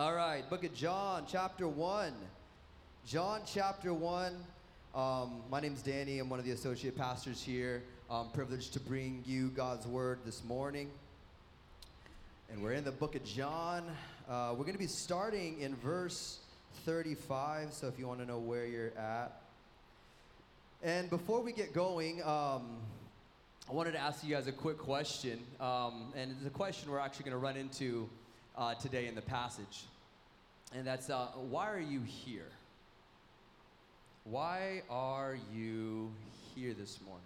[0.00, 2.14] All right, book of John, chapter 1.
[3.06, 4.34] John, chapter 1.
[4.94, 6.18] Um, my name's Danny.
[6.20, 7.82] I'm one of the associate pastors here.
[8.10, 10.88] I'm privileged to bring you God's word this morning.
[12.50, 13.84] And we're in the book of John.
[14.26, 16.38] Uh, we're going to be starting in verse
[16.86, 17.74] 35.
[17.74, 19.42] So if you want to know where you're at.
[20.82, 22.78] And before we get going, um,
[23.68, 25.40] I wanted to ask you guys a quick question.
[25.60, 28.08] Um, and it's a question we're actually going to run into
[28.60, 29.84] uh, today in the passage.
[30.76, 32.52] And that's uh, why are you here?
[34.24, 36.12] Why are you
[36.54, 37.24] here this morning?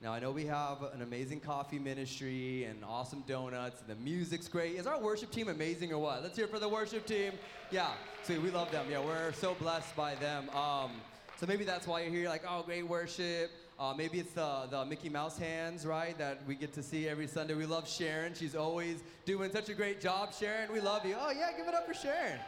[0.00, 4.46] Now, I know we have an amazing coffee ministry and awesome donuts, and the music's
[4.46, 4.76] great.
[4.76, 6.22] Is our worship team amazing or what?
[6.22, 7.32] Let's hear for the worship team.
[7.72, 7.90] Yeah,
[8.22, 8.86] see, we love them.
[8.88, 10.48] Yeah, we're so blessed by them.
[10.50, 10.92] Um,
[11.36, 13.50] so maybe that's why you're here, like, oh, great worship.
[13.78, 17.28] Uh, maybe it's the, the Mickey Mouse hands, right, that we get to see every
[17.28, 17.54] Sunday.
[17.54, 18.34] We love Sharon.
[18.34, 20.34] She's always doing such a great job.
[20.34, 21.14] Sharon, we love you.
[21.16, 22.40] Oh, yeah, give it up for Sharon.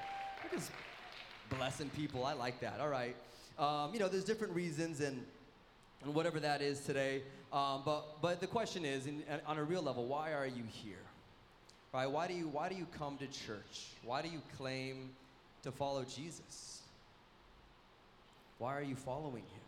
[0.42, 0.72] We're just
[1.56, 2.24] blessing people.
[2.24, 2.80] I like that.
[2.80, 3.14] All right.
[3.60, 5.24] Um, you know, there's different reasons and,
[6.02, 7.22] and whatever that is today.
[7.52, 10.96] Um, but, but the question is, in, on a real level, why are you here?
[11.94, 12.10] Right?
[12.10, 13.92] Why do you, why do you come to church?
[14.04, 15.10] Why do you claim
[15.62, 16.82] to follow Jesus?
[18.58, 19.59] Why are you following him?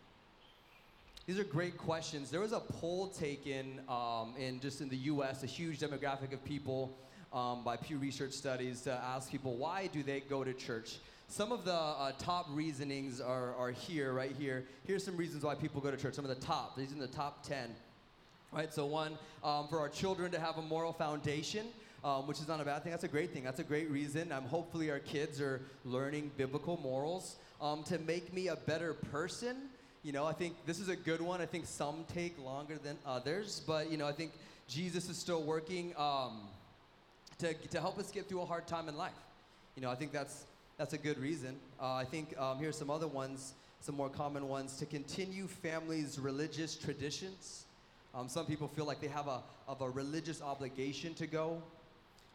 [1.25, 2.29] These are great questions.
[2.29, 6.43] There was a poll taken um, in just in the U.S., a huge demographic of
[6.43, 6.97] people
[7.31, 10.97] um, by Pew Research Studies to ask people why do they go to church.
[11.29, 14.65] Some of the uh, top reasonings are, are here, right here.
[14.85, 16.13] Here's some reasons why people go to church.
[16.13, 16.75] Some of the top.
[16.75, 17.73] These are in the top ten.
[18.51, 18.73] Right.
[18.73, 21.67] So one, um, for our children to have a moral foundation.
[22.03, 22.91] Um, which is not a bad thing.
[22.91, 23.45] That's a great thing.
[23.45, 24.33] That's a great reason.
[24.33, 29.69] Um, hopefully, our kids are learning biblical morals um, to make me a better person.
[30.03, 31.39] You know, I think this is a good one.
[31.39, 34.33] I think some take longer than others, but you know, I think
[34.67, 36.41] Jesus is still working um,
[37.37, 39.13] to, to help us get through a hard time in life.
[39.77, 40.43] You know, I think that's
[40.77, 41.55] that's a good reason.
[41.81, 46.19] Uh, I think um, here's some other ones, some more common ones to continue families'
[46.19, 47.63] religious traditions.
[48.13, 51.63] Um, some people feel like they have a of a religious obligation to go.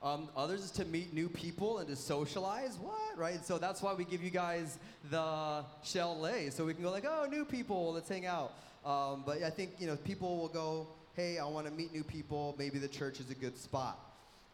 [0.03, 2.79] Um, others is to meet new people and to socialize.
[2.81, 3.19] What?
[3.19, 3.45] Right?
[3.45, 4.79] So that's why we give you guys
[5.11, 8.55] the chalet, so we can go like, oh, new people, let's hang out.
[8.85, 12.05] Um, but I think you know people will go, hey, I want to meet new
[12.05, 12.55] people.
[12.59, 13.99] Maybe the church is a good spot.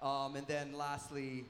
[0.01, 1.45] Um, and then lastly,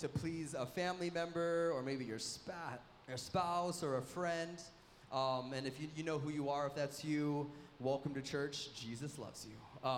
[0.00, 4.58] to please a family member or maybe your, spat, your spouse or a friend.
[5.12, 8.74] Um, and if you, you know who you are, if that's you, welcome to church.
[8.74, 9.88] Jesus loves you.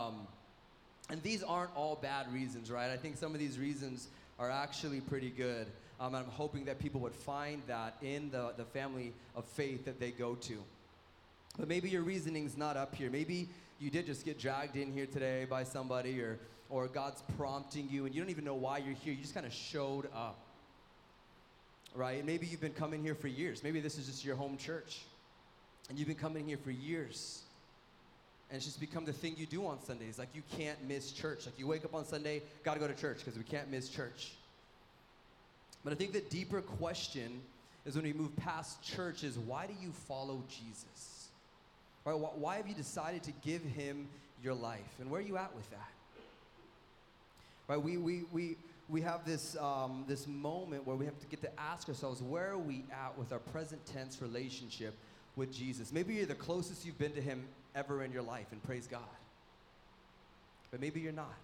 [1.13, 2.91] And these aren't all bad reasons, right?
[2.91, 4.09] I think some of these reasons
[4.39, 5.67] are actually pretty good.
[6.01, 10.01] Um, I'm hoping that people would find that in the, the family of faith that
[10.01, 10.57] they go to.
[11.59, 13.11] But maybe your reasoning's not up here.
[13.11, 16.39] Maybe you did just get dragged in here today by somebody, or,
[16.71, 19.13] or God's prompting you, and you don't even know why you're here.
[19.13, 20.39] You just kind of showed up.
[21.95, 22.25] Right?
[22.25, 23.63] maybe you've been coming here for years.
[23.63, 25.03] Maybe this is just your home church.
[25.91, 27.43] And you've been coming here for years
[28.53, 30.19] and it's just become the thing you do on Sundays.
[30.19, 31.47] Like you can't miss church.
[31.47, 33.89] Like you wake up on Sunday, got to go to church because we can't miss
[33.89, 34.33] church.
[35.83, 37.41] But I think the deeper question
[37.87, 41.29] is when we move past church is why do you follow Jesus?
[42.05, 42.13] Right?
[42.13, 44.07] Why have you decided to give him
[44.45, 44.81] your life?
[45.01, 45.91] And where are you at with that?
[47.69, 47.83] Right?
[47.83, 48.57] We, we, we,
[48.91, 52.51] we have this, um, this moment where we have to get to ask ourselves, where
[52.51, 54.95] are we at with our present tense relationship
[55.37, 55.93] with Jesus.
[55.93, 59.01] Maybe you're the closest you've been to Him ever in your life, and praise God.
[60.71, 61.35] But maybe you're not.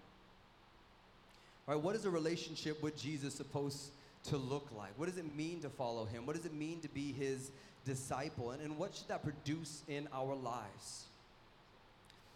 [1.67, 3.91] All right, what is a relationship with Jesus supposed
[4.25, 4.91] to look like?
[4.97, 6.25] What does it mean to follow Him?
[6.25, 7.51] What does it mean to be His
[7.85, 8.51] disciple?
[8.51, 11.05] And, and what should that produce in our lives?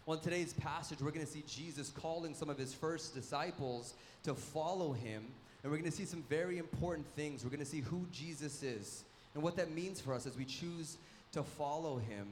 [0.06, 3.94] Well, in today's passage, we're going to see Jesus calling some of his first disciples
[4.24, 5.24] to follow him.
[5.62, 7.42] And we're going to see some very important things.
[7.42, 10.44] We're going to see who Jesus is and what that means for us as we
[10.44, 10.98] choose
[11.32, 12.28] to follow him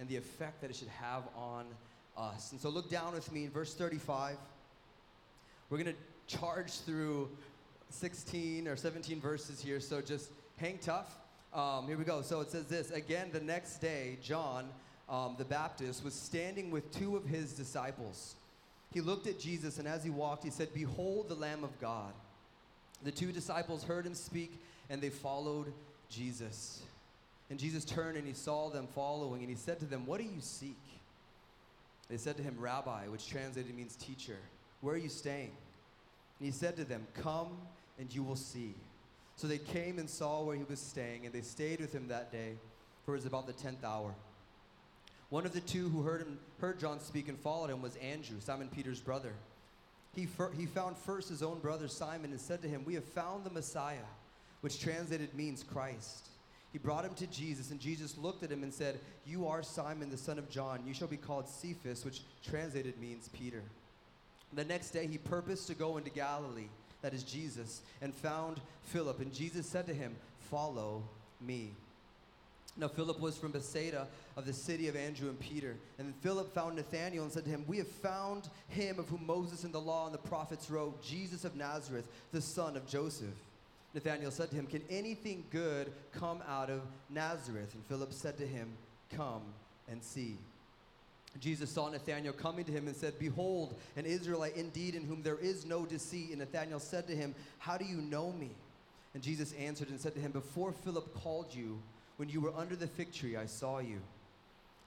[0.00, 1.66] and the effect that it should have on
[2.16, 2.50] us.
[2.50, 4.36] And so look down with me in verse 35.
[5.68, 7.28] We're going to charge through
[7.90, 11.16] 16 or 17 verses here, so just hang tough.
[11.52, 12.22] Um, here we go.
[12.22, 14.68] So it says this Again, the next day, John
[15.10, 18.36] um, the Baptist was standing with two of his disciples.
[18.92, 22.12] He looked at Jesus, and as he walked, he said, Behold the Lamb of God.
[23.02, 24.52] The two disciples heard him speak,
[24.88, 25.72] and they followed
[26.08, 26.82] Jesus.
[27.50, 30.24] And Jesus turned and he saw them following, and he said to them, What do
[30.24, 30.78] you seek?
[32.08, 34.38] They said to him, Rabbi, which translated means teacher,
[34.80, 35.50] where are you staying?
[36.38, 37.58] And he said to them, Come
[37.98, 38.74] and you will see.
[39.36, 42.32] So they came and saw where he was staying, and they stayed with him that
[42.32, 42.54] day,
[43.04, 44.14] for it was about the tenth hour.
[45.28, 48.38] One of the two who heard, him, heard John speak and followed him was Andrew,
[48.40, 49.32] Simon Peter's brother.
[50.14, 53.04] he, fir- he found first his own brother Simon and said to him, We have
[53.04, 54.08] found the Messiah,
[54.60, 56.29] which translated means Christ.
[56.72, 60.10] He brought him to Jesus, and Jesus looked at him and said, You are Simon,
[60.10, 60.82] the son of John.
[60.86, 63.62] You shall be called Cephas, which translated means Peter.
[64.52, 66.68] The next day he purposed to go into Galilee,
[67.02, 69.20] that is Jesus, and found Philip.
[69.20, 70.14] And Jesus said to him,
[70.50, 71.02] Follow
[71.40, 71.70] me.
[72.76, 74.06] Now Philip was from Bethsaida
[74.36, 75.76] of the city of Andrew and Peter.
[75.98, 79.64] And Philip found Nathanael and said to him, We have found him of whom Moses
[79.64, 83.34] and the law and the prophets wrote, Jesus of Nazareth, the son of Joseph.
[83.94, 87.74] Nathanael said to him, Can anything good come out of Nazareth?
[87.74, 88.72] And Philip said to him,
[89.14, 89.42] Come
[89.88, 90.36] and see.
[91.38, 95.38] Jesus saw Nathanael coming to him and said, Behold, an Israelite indeed in whom there
[95.38, 96.30] is no deceit.
[96.30, 98.50] And Nathanael said to him, How do you know me?
[99.14, 101.80] And Jesus answered and said to him, Before Philip called you,
[102.16, 104.00] when you were under the fig tree, I saw you.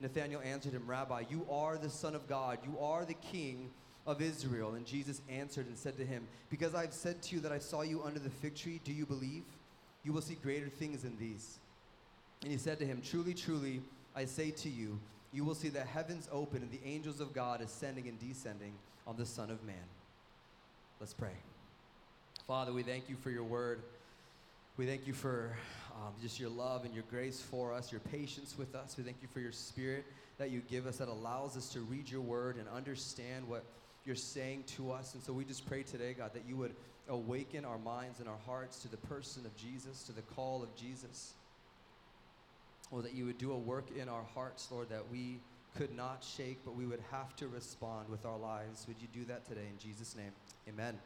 [0.00, 3.70] Nathanael answered him, Rabbi, you are the Son of God, you are the King
[4.06, 4.74] of Israel.
[4.74, 7.58] And Jesus answered and said to him, Because I have said to you that I
[7.58, 9.44] saw you under the fig tree, do you believe?
[10.04, 11.58] You will see greater things than these.
[12.42, 13.80] And he said to him, Truly, truly,
[14.14, 14.98] I say to you,
[15.32, 18.72] you will see the heavens open and the angels of God ascending and descending
[19.06, 19.74] on the Son of Man.
[21.00, 21.34] Let's pray.
[22.46, 23.82] Father, we thank you for your word.
[24.76, 25.56] We thank you for
[25.94, 28.96] um, just your love and your grace for us, your patience with us.
[28.96, 30.04] We thank you for your spirit
[30.38, 33.64] that you give us that allows us to read your word and understand what
[34.04, 35.14] you're saying to us.
[35.14, 36.74] And so we just pray today, God, that you would
[37.08, 40.74] awaken our minds and our hearts to the person of Jesus, to the call of
[40.76, 41.34] Jesus.
[42.90, 45.38] Or that you would do a work in our hearts, Lord, that we
[45.76, 48.86] could not shake, but we would have to respond with our lives.
[48.86, 50.30] Would you do that today in Jesus' name?
[50.68, 50.98] Amen.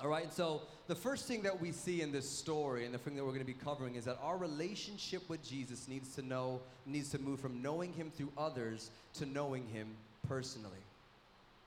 [0.00, 3.16] All right, so the first thing that we see in this story and the thing
[3.16, 6.60] that we're going to be covering is that our relationship with Jesus needs to know,
[6.86, 9.88] needs to move from knowing him through others to knowing him
[10.28, 10.78] personally.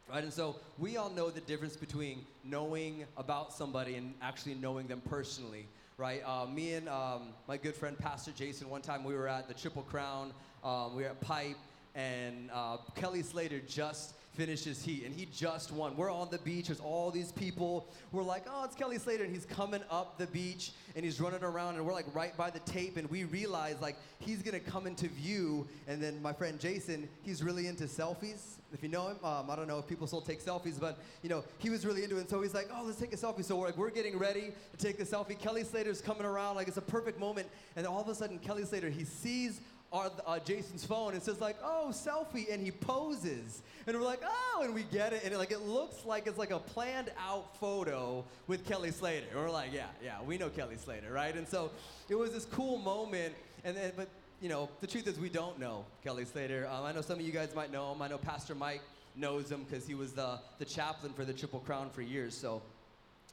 [0.09, 4.87] Right, and so we all know the difference between knowing about somebody and actually knowing
[4.87, 5.67] them personally,
[5.97, 6.21] right?
[6.25, 9.53] Uh, me and um, my good friend Pastor Jason, one time we were at the
[9.53, 10.33] Triple Crown,
[10.65, 11.55] um, we were at Pipe,
[11.95, 15.95] and uh, Kelly Slater just finished his heat, and he just won.
[15.95, 16.65] We're on the beach.
[16.65, 17.87] There's all these people.
[18.11, 21.43] We're like, oh, it's Kelly Slater, and he's coming up the beach, and he's running
[21.43, 24.87] around, and we're like right by the tape, and we realize like he's gonna come
[24.87, 25.67] into view.
[25.87, 28.55] And then my friend Jason, he's really into selfies.
[28.73, 31.29] If you know him, um, I don't know if people still take selfies, but you
[31.29, 32.21] know he was really into it.
[32.21, 33.45] And so he's like, oh, let's take a selfie.
[33.45, 35.37] So we're like, we're getting ready to take the selfie.
[35.37, 38.65] Kelly Slater's coming around, like it's a perfect moment, and all of a sudden Kelly
[38.65, 39.61] Slater he sees
[39.93, 44.61] uh, Jason's phone and says like, "Oh, selfie," and he poses, and we're like, "Oh,"
[44.63, 47.57] and we get it, and it, like it looks like it's like a planned out
[47.57, 49.25] photo with Kelly Slater.
[49.31, 51.71] And we're like, "Yeah, yeah, we know Kelly Slater, right?" And so
[52.09, 53.35] it was this cool moment,
[53.65, 54.07] and then but
[54.41, 56.69] you know the truth is we don't know Kelly Slater.
[56.71, 58.01] Um, I know some of you guys might know him.
[58.01, 58.81] I know Pastor Mike
[59.17, 62.61] knows him because he was the the chaplain for the Triple Crown for years, so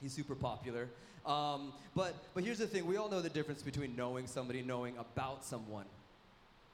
[0.03, 0.89] he's super popular.
[1.25, 4.97] Um, but but here's the thing: we all know the difference between knowing somebody, knowing
[4.99, 5.85] about someone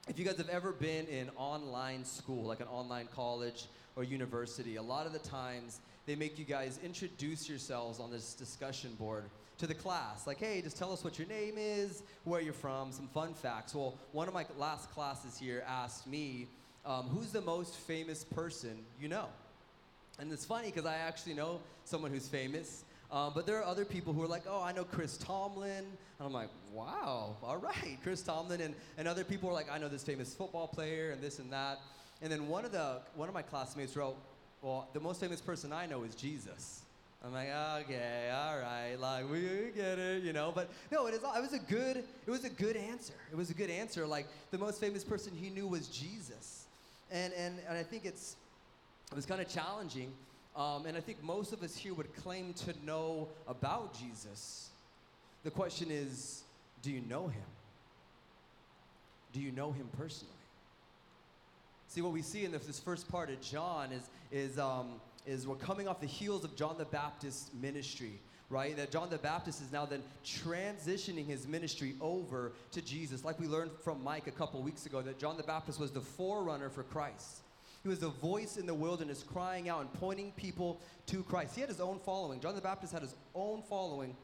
[0.07, 3.65] if you guys have ever been in online school, like an online college
[3.95, 8.33] or university, a lot of the times they make you guys introduce yourselves on this
[8.33, 9.23] discussion board
[9.57, 10.27] to the class.
[10.27, 13.73] Like, hey, just tell us what your name is, where you're from, some fun facts.
[13.73, 16.47] Well, one of my last classes here asked me,
[16.85, 19.25] um, who's the most famous person you know?
[20.19, 22.83] And it's funny because I actually know someone who's famous.
[23.11, 25.85] Um, but there are other people who are like, oh, I know Chris Tomlin.
[26.19, 28.61] And I'm like, wow, all right, Chris Tomlin.
[28.61, 31.51] And, and other people are like, I know this famous football player and this and
[31.51, 31.79] that.
[32.21, 34.15] And then one of, the, one of my classmates wrote,
[34.61, 36.81] well, the most famous person I know is Jesus.
[37.25, 37.49] I'm like,
[37.83, 40.51] okay, all right, like we get it, you know.
[40.53, 43.15] But no, it, is, it was a good, it was a good answer.
[43.31, 44.05] It was a good answer.
[44.05, 46.65] Like the most famous person he knew was Jesus,
[47.11, 48.35] and and, and I think it's,
[49.11, 50.11] it was kind of challenging
[50.55, 54.69] um, and I think most of us here would claim to know about Jesus.
[55.43, 56.43] The question is
[56.81, 57.43] do you know him?
[59.33, 60.33] Do you know him personally?
[61.87, 65.55] See, what we see in this first part of John is, is, um, is we're
[65.55, 68.19] coming off the heels of John the Baptist's ministry,
[68.49, 68.75] right?
[68.77, 73.23] That John the Baptist is now then transitioning his ministry over to Jesus.
[73.23, 76.01] Like we learned from Mike a couple weeks ago, that John the Baptist was the
[76.01, 77.41] forerunner for Christ.
[77.85, 81.53] He was a voice in the wilderness crying out and pointing people to Christ.
[81.53, 82.39] He had his own following.
[82.39, 84.15] John the Baptist had his own following,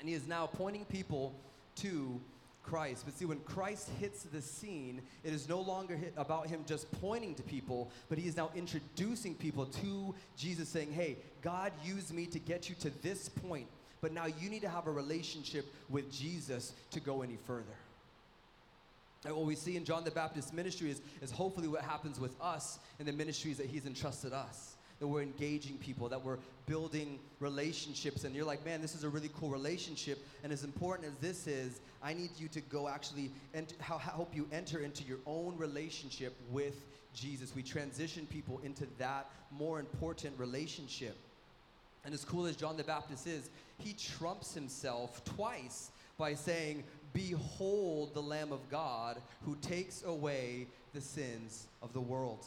[0.00, 1.32] and he is now pointing people
[1.76, 2.20] to
[2.64, 3.04] Christ.
[3.04, 7.36] But see, when Christ hits the scene, it is no longer about him just pointing
[7.36, 12.26] to people, but he is now introducing people to Jesus, saying, Hey, God used me
[12.26, 13.68] to get you to this point,
[14.00, 17.76] but now you need to have a relationship with Jesus to go any further.
[19.24, 22.34] And what we see in John the Baptist's ministry is, is hopefully what happens with
[22.40, 24.76] us in the ministries that he's entrusted us.
[25.00, 28.24] that we're engaging people, that we're building relationships.
[28.24, 30.18] And you're like, man, this is a really cool relationship.
[30.44, 34.46] And as important as this is, I need you to go actually and help you
[34.52, 36.84] enter into your own relationship with
[37.14, 37.54] Jesus.
[37.56, 41.16] We transition people into that more important relationship.
[42.04, 43.48] And as cool as John the Baptist is,
[43.78, 51.00] he trumps himself twice by saying, Behold the Lamb of God who takes away the
[51.00, 52.46] sins of the world.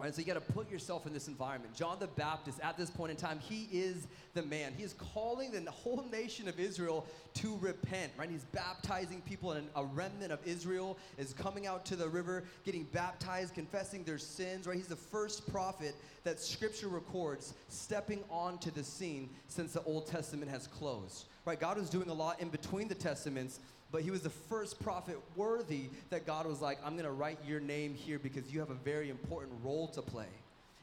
[0.00, 1.72] All right, so you got to put yourself in this environment.
[1.72, 4.72] John the Baptist, at this point in time, he is the man.
[4.76, 8.28] He is calling the whole nation of Israel to repent, right?
[8.28, 12.82] He's baptizing people, and a remnant of Israel is coming out to the river, getting
[12.92, 14.76] baptized, confessing their sins, right?
[14.76, 20.50] He's the first prophet that scripture records stepping onto the scene since the Old Testament
[20.50, 21.58] has closed, right?
[21.58, 23.60] God was doing a lot in between the testaments,
[23.92, 27.38] but he was the first prophet worthy that God was like, I'm going to write
[27.46, 30.26] your name here because you have a very important role to play.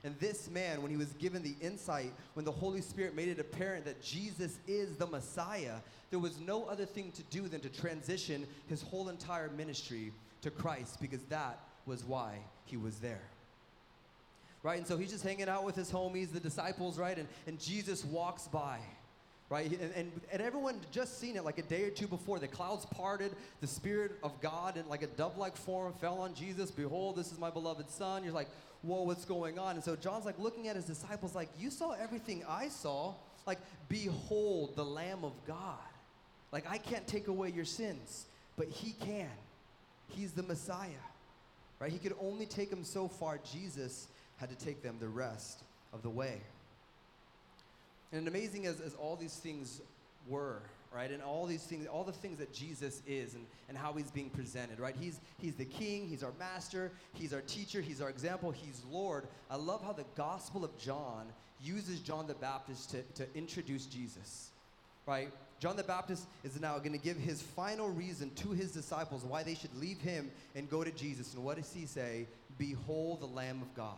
[0.03, 3.39] And this man, when he was given the insight, when the Holy Spirit made it
[3.39, 5.75] apparent that Jesus is the Messiah,
[6.09, 10.49] there was no other thing to do than to transition his whole entire ministry to
[10.49, 13.21] Christ because that was why he was there.
[14.63, 14.77] Right?
[14.77, 17.17] And so he's just hanging out with his homies, the disciples, right?
[17.17, 18.79] And, and Jesus walks by
[19.51, 19.69] right?
[19.69, 22.39] And, and, and everyone just seen it like a day or two before.
[22.39, 26.33] The clouds parted, the Spirit of God in like a dove like form fell on
[26.33, 26.71] Jesus.
[26.71, 28.23] Behold, this is my beloved Son.
[28.23, 28.47] You're like,
[28.81, 29.75] whoa, what's going on?
[29.75, 33.13] And so John's like looking at his disciples, like, you saw everything I saw.
[33.45, 35.75] Like, behold, the Lamb of God.
[36.53, 38.27] Like, I can't take away your sins,
[38.57, 39.29] but He can.
[40.09, 40.89] He's the Messiah,
[41.79, 41.91] right?
[41.91, 43.39] He could only take them so far.
[43.51, 46.39] Jesus had to take them the rest of the way.
[48.11, 49.81] And amazing as, as all these things
[50.27, 50.61] were,
[50.93, 51.11] right?
[51.11, 54.29] And all these things, all the things that Jesus is and, and how he's being
[54.29, 54.95] presented, right?
[54.99, 59.27] He's, he's the king, he's our master, he's our teacher, he's our example, he's Lord.
[59.49, 61.27] I love how the Gospel of John
[61.63, 64.49] uses John the Baptist to, to introduce Jesus,
[65.05, 65.29] right?
[65.59, 69.43] John the Baptist is now going to give his final reason to his disciples why
[69.43, 71.35] they should leave him and go to Jesus.
[71.35, 72.25] And what does he say?
[72.57, 73.95] Behold the Lamb of God.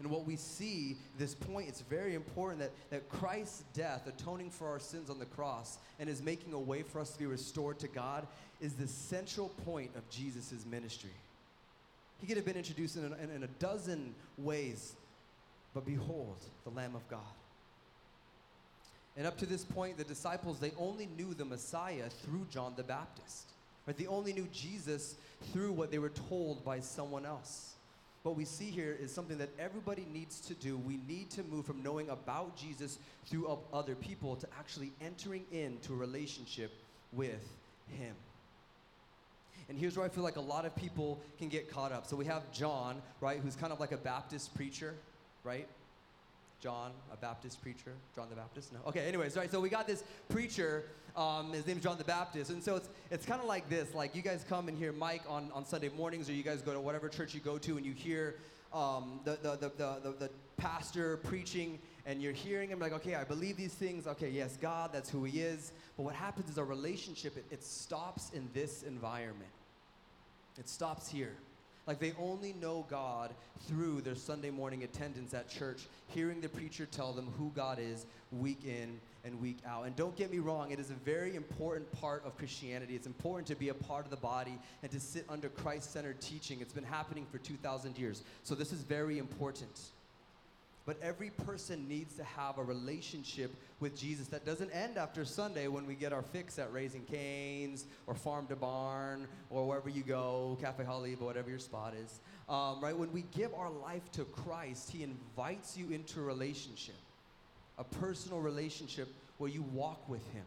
[0.00, 4.66] And what we see, this point, it's very important that, that Christ's death, atoning for
[4.66, 7.78] our sins on the cross, and is making a way for us to be restored
[7.80, 8.26] to God,
[8.62, 11.10] is the central point of Jesus' ministry.
[12.18, 14.94] He could have been introduced in, in, in a dozen ways,
[15.74, 17.20] but behold, the Lamb of God.
[19.18, 22.82] And up to this point, the disciples, they only knew the Messiah through John the
[22.82, 23.50] Baptist.
[23.86, 23.96] Right?
[23.96, 25.16] They only knew Jesus
[25.52, 27.74] through what they were told by someone else
[28.22, 30.76] what we see here is something that everybody needs to do.
[30.76, 35.94] We need to move from knowing about Jesus through other people to actually entering into
[35.94, 36.72] a relationship
[37.12, 37.48] with
[37.88, 38.14] Him.
[39.70, 42.06] And here's where I feel like a lot of people can get caught up.
[42.06, 44.94] So we have John, right, who's kind of like a Baptist preacher,
[45.44, 45.66] right?
[46.60, 47.92] John, a Baptist preacher.
[48.14, 48.72] John the Baptist?
[48.72, 48.80] No.
[48.86, 50.84] Okay, anyways, right, so we got this preacher
[51.16, 52.50] um, his name's John the Baptist.
[52.50, 53.94] And so it's, it's kind of like this.
[53.94, 56.72] Like you guys come and hear Mike on, on Sunday mornings or you guys go
[56.72, 58.36] to whatever church you go to and you hear
[58.72, 63.24] um, the, the, the, the, the pastor preaching and you're hearing him like, okay, I
[63.24, 64.06] believe these things.
[64.06, 65.72] Okay, yes, God, that's who he is.
[65.96, 69.50] But what happens is our relationship, it, it stops in this environment.
[70.58, 71.36] It stops here.
[71.90, 73.34] Like they only know God
[73.66, 78.06] through their Sunday morning attendance at church, hearing the preacher tell them who God is
[78.30, 79.86] week in and week out.
[79.86, 82.94] And don't get me wrong, it is a very important part of Christianity.
[82.94, 86.20] It's important to be a part of the body and to sit under Christ centered
[86.20, 86.60] teaching.
[86.60, 88.22] It's been happening for 2,000 years.
[88.44, 89.90] So this is very important.
[90.86, 95.68] But every person needs to have a relationship with Jesus that doesn't end after Sunday
[95.68, 100.02] when we get our fix at Raising Cane's or Farm to Barn or wherever you
[100.02, 102.20] go, Cafe Hollywood, whatever your spot is.
[102.48, 102.96] Um, right?
[102.96, 106.96] When we give our life to Christ, He invites you into a relationship
[107.80, 109.08] a personal relationship
[109.38, 110.44] where you walk with Him.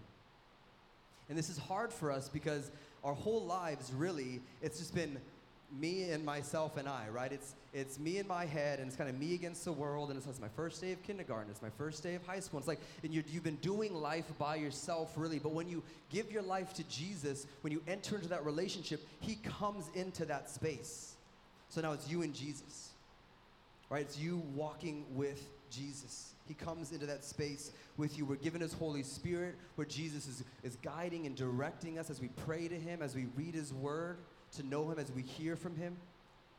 [1.28, 2.72] And this is hard for us because
[3.04, 5.18] our whole lives, really, it's just been
[5.80, 7.32] me and myself and I, right?
[7.32, 10.18] It's, it's me in my head, and it's kind of me against the world, and
[10.18, 12.60] it's, it's my first day of kindergarten, it's my first day of high school.
[12.60, 15.40] It's like, and you you've been doing life by yourself, really.
[15.40, 19.36] But when you give your life to Jesus, when you enter into that relationship, He
[19.36, 21.16] comes into that space.
[21.70, 22.90] So now it's you and Jesus,
[23.90, 24.02] right?
[24.02, 26.34] It's you walking with Jesus.
[26.48, 28.26] He comes into that space with you.
[28.26, 32.28] We're given His Holy Spirit, where Jesus is, is guiding and directing us as we
[32.46, 34.18] pray to Him, as we read His Word,
[34.58, 35.96] to know Him, as we hear from Him.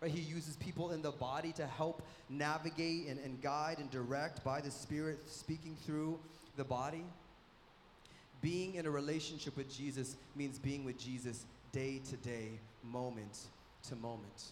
[0.01, 0.11] Right?
[0.11, 4.61] He uses people in the body to help navigate and, and guide and direct by
[4.61, 6.19] the Spirit speaking through
[6.57, 7.05] the body.
[8.43, 12.51] Being in a relationship with Jesus means being with Jesus day to day,
[12.83, 13.39] moment
[13.89, 14.51] to moment.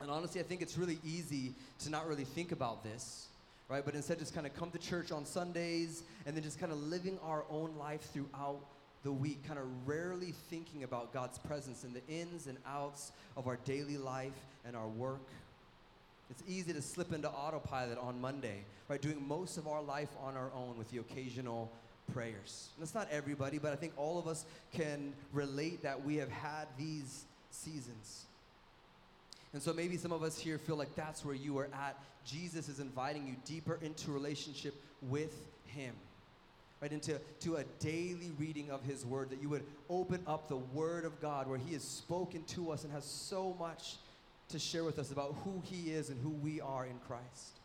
[0.00, 3.26] And honestly, I think it's really easy to not really think about this,
[3.68, 3.84] right?
[3.84, 6.78] But instead, just kind of come to church on Sundays and then just kind of
[6.78, 8.60] living our own life throughout
[9.06, 13.46] the week, kind of rarely thinking about God's presence in the ins and outs of
[13.46, 14.32] our daily life
[14.64, 15.22] and our work.
[16.28, 19.00] It's easy to slip into autopilot on Monday, right?
[19.00, 21.70] Doing most of our life on our own with the occasional
[22.12, 22.70] prayers.
[22.74, 26.30] And that's not everybody, but I think all of us can relate that we have
[26.30, 28.24] had these seasons.
[29.52, 31.96] And so maybe some of us here feel like that's where you are at.
[32.24, 35.94] Jesus is inviting you deeper into relationship with Him.
[36.80, 40.56] Right into to a daily reading of His Word, that you would open up the
[40.56, 43.96] Word of God where He has spoken to us and has so much
[44.50, 47.60] to share with us about who He is and who we are in Christ.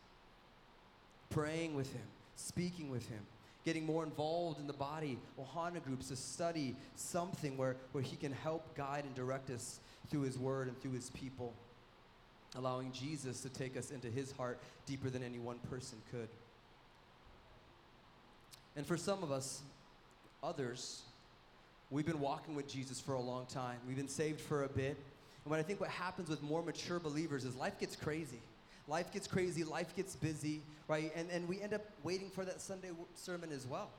[1.28, 2.02] Praying with Him,
[2.36, 3.20] speaking with Him,
[3.64, 8.32] getting more involved in the body, Ohana groups to study something where, where He can
[8.32, 11.52] help guide and direct us through His Word and through His people
[12.56, 16.28] allowing Jesus to take us into his heart deeper than any one person could.
[18.76, 19.60] And for some of us,
[20.42, 21.02] others,
[21.90, 23.78] we've been walking with Jesus for a long time.
[23.86, 24.96] We've been saved for a bit.
[25.44, 28.40] And what I think what happens with more mature believers is life gets crazy.
[28.88, 31.12] Life gets crazy, life gets busy, right?
[31.14, 33.90] And, and we end up waiting for that Sunday sermon as well.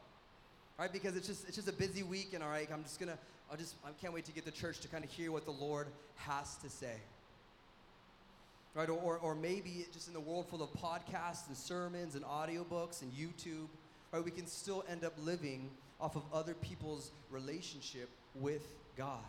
[0.78, 0.92] Right?
[0.92, 3.18] Because it's just it's just a busy week and all right, I'm just gonna
[3.52, 5.52] I'll just I can't wait to get to church to kind of hear what the
[5.52, 5.88] Lord
[6.18, 6.96] has to say
[8.76, 8.90] right?
[8.90, 13.02] Or, or, or maybe just in the world full of podcasts and sermons and audiobooks
[13.02, 13.68] and YouTube,
[14.14, 14.24] right?
[14.24, 18.66] We can still end up living off of other people's relationship with
[18.96, 19.20] God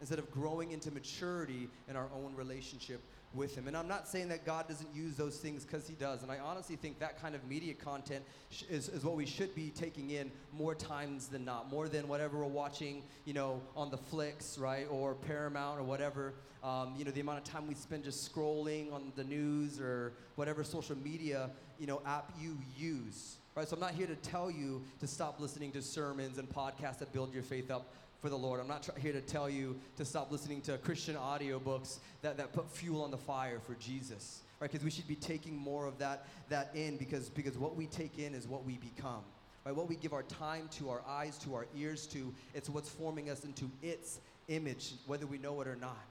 [0.00, 3.00] instead of growing into maturity in our own relationship
[3.34, 3.68] with Him.
[3.68, 6.22] And I'm not saying that God doesn't use those things because He does.
[6.22, 9.54] And I honestly think that kind of media content sh- is, is what we should
[9.54, 13.90] be taking in more times than not, more than whatever we're watching, you know, on
[13.90, 16.34] the flicks, right, or Paramount or whatever.
[16.62, 20.12] Um, you know, the amount of time we spend just scrolling on the news or
[20.36, 23.36] whatever social media, you know, app you use.
[23.56, 26.98] Right, so I'm not here to tell you to stop listening to sermons and podcasts
[26.98, 27.86] that build your faith up
[28.20, 28.58] for the Lord.
[28.58, 32.52] I'm not tr- here to tell you to stop listening to Christian audiobooks that, that
[32.52, 34.40] put fuel on the fire for Jesus.
[34.58, 34.72] Right?
[34.72, 38.18] Because we should be taking more of that, that in because, because what we take
[38.18, 39.22] in is what we become.
[39.64, 39.76] Right?
[39.76, 43.30] What we give our time to, our eyes to, our ears to, it's what's forming
[43.30, 46.04] us into its image, whether we know it or not.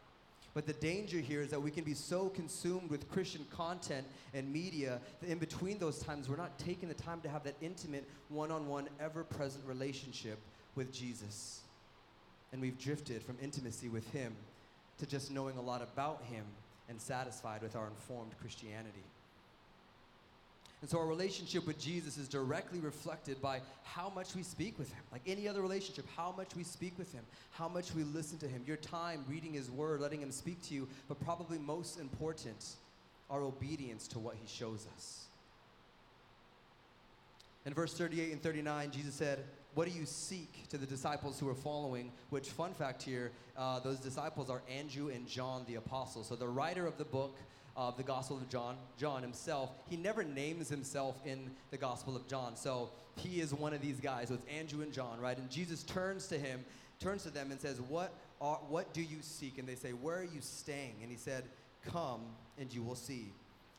[0.54, 4.52] But the danger here is that we can be so consumed with Christian content and
[4.52, 8.08] media that in between those times, we're not taking the time to have that intimate,
[8.30, 10.38] one on one, ever present relationship
[10.76, 11.63] with Jesus
[12.54, 14.34] and we've drifted from intimacy with Him
[15.00, 16.46] to just knowing a lot about Him
[16.88, 19.04] and satisfied with our informed Christianity.
[20.84, 24.91] And so our relationship with Jesus is directly reflected by how much we speak with
[24.91, 25.02] Him.
[25.13, 28.50] Like any other relationship, how much we speak with Him, how much we listen to
[28.50, 32.76] Him, your time reading His Word, letting Him speak to you, but probably most important,
[33.30, 35.28] our obedience to what He shows us.
[37.65, 39.39] In verse 38 and 39, Jesus said,
[39.76, 42.12] what do you seek to the disciples who are following?
[42.30, 46.28] Which, fun fact here, uh, those disciples are Andrew and John the apostles.
[46.28, 47.38] So, the writer of the book
[47.75, 52.27] of the Gospel of John, John himself, he never names himself in the Gospel of
[52.27, 52.55] John.
[52.55, 54.29] So, he is one of these guys.
[54.29, 55.38] So, it's Andrew and John, right?
[55.38, 56.63] And Jesus turns to him,
[56.99, 59.57] turns to them, and says, What, are, what do you seek?
[59.57, 60.95] And they say, Where are you staying?
[61.01, 61.43] And he said,
[61.86, 62.21] Come
[62.59, 63.31] and you will see.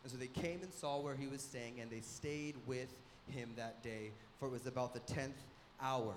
[0.02, 2.92] And so they came and saw where he was staying, and they stayed with
[3.28, 5.36] him that day, for it was about the tenth
[5.80, 6.14] hour,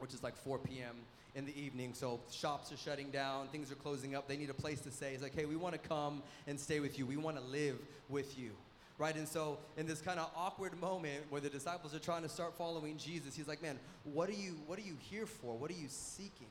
[0.00, 0.96] which is like 4 p.m.
[1.38, 1.94] in the evening.
[1.94, 4.26] So shops are shutting down, things are closing up.
[4.26, 5.14] They need a place to stay.
[5.14, 7.06] It's like, hey, we want to come and stay with you.
[7.06, 8.50] We want to live with you.
[8.98, 9.14] Right?
[9.14, 12.54] And so, in this kind of awkward moment where the disciples are trying to start
[12.58, 15.56] following Jesus, he's like, man, what are you, what are you here for?
[15.56, 16.48] What are you seeking?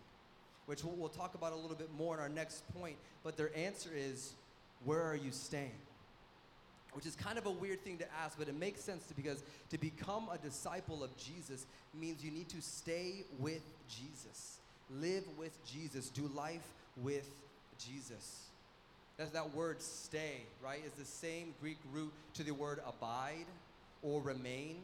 [0.65, 2.95] Which we'll, we'll talk about a little bit more in our next point.
[3.21, 4.32] But their answer is,
[4.86, 5.76] where are you staying?
[6.93, 9.43] which is kind of a weird thing to ask, but it makes sense to, because
[9.69, 14.57] to become a disciple of Jesus means you need to stay with Jesus,
[14.89, 17.30] live with Jesus, do life with
[17.78, 18.43] Jesus.
[19.17, 23.45] That's that word stay, right, is the same Greek root to the word abide
[24.04, 24.78] or remain,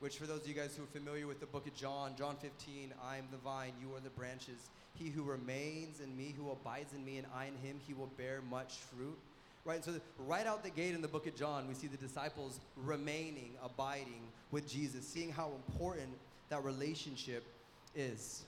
[0.00, 2.36] which for those of you guys who are familiar with the book of John, John
[2.40, 4.58] 15, I am the vine, you are the branches.
[4.94, 8.10] He who remains in me, who abides in me, and I in him, he will
[8.18, 9.18] bear much fruit.
[9.64, 9.84] Right?
[9.84, 9.92] So,
[10.26, 14.22] right out the gate in the book of John, we see the disciples remaining, abiding
[14.50, 16.08] with Jesus, seeing how important
[16.48, 17.44] that relationship
[17.94, 18.42] is.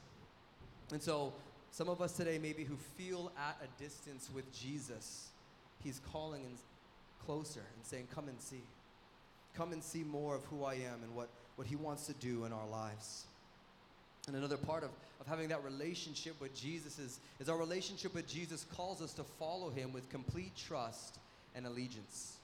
[0.92, 1.32] And so,
[1.70, 5.28] some of us today, maybe who feel at a distance with Jesus,
[5.82, 6.56] He's calling and
[7.24, 8.62] closer and saying, Come and see.
[9.54, 12.44] Come and see more of who I am and what, what He wants to do
[12.44, 13.24] in our lives.
[14.26, 18.28] And another part of, of having that relationship with Jesus is, is our relationship with
[18.28, 21.18] Jesus calls us to follow him with complete trust
[21.56, 22.36] and allegiance.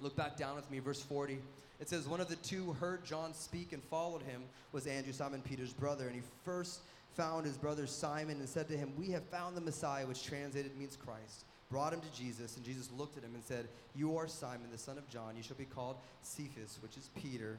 [0.00, 1.38] Look back down with me, verse 40.
[1.80, 5.40] It says, One of the two heard John speak and followed him was Andrew, Simon
[5.40, 6.06] Peter's brother.
[6.06, 6.80] And he first
[7.16, 10.76] found his brother Simon and said to him, We have found the Messiah, which translated
[10.76, 11.44] means Christ.
[11.70, 14.78] Brought him to Jesus, and Jesus looked at him and said, You are Simon, the
[14.78, 15.36] son of John.
[15.36, 17.58] You shall be called Cephas, which is Peter.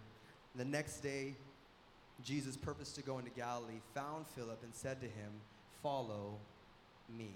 [0.54, 1.34] And the next day,
[2.24, 5.32] Jesus purposed to go into Galilee, found Philip, and said to him,
[5.82, 6.38] Follow
[7.18, 7.32] me.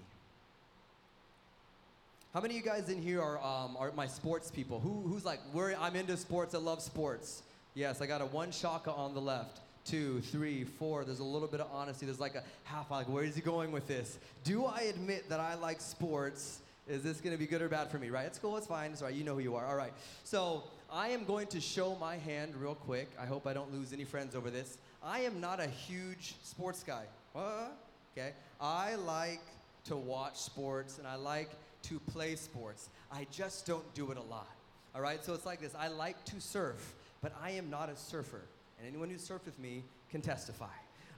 [2.34, 4.80] How many of you guys in here are, um, are my sports people?
[4.80, 7.42] Who, who's like, I'm into sports, I love sports?
[7.74, 9.60] Yes, I got a one shaka on the left.
[9.88, 11.02] Two, three, four.
[11.04, 12.04] There's a little bit of honesty.
[12.04, 14.18] There's like a half, like, where is he going with this?
[14.44, 16.60] Do I admit that I like sports?
[16.86, 18.26] Is this to be good or bad for me, right?
[18.26, 18.92] It's cool, it's fine.
[18.92, 19.16] It's all right.
[19.16, 19.64] You know who you are.
[19.64, 19.92] All right.
[20.24, 23.08] So I am going to show my hand real quick.
[23.18, 24.76] I hope I don't lose any friends over this.
[25.02, 27.04] I am not a huge sports guy.
[27.32, 27.72] What?
[28.16, 28.32] Okay.
[28.60, 29.42] I like
[29.84, 31.50] to watch sports and I like
[31.84, 32.90] to play sports.
[33.10, 34.50] I just don't do it a lot.
[34.94, 35.24] All right.
[35.24, 35.74] So it's like this.
[35.78, 38.42] I like to surf, but I am not a surfer.
[38.78, 40.66] And anyone who surfed with me can testify.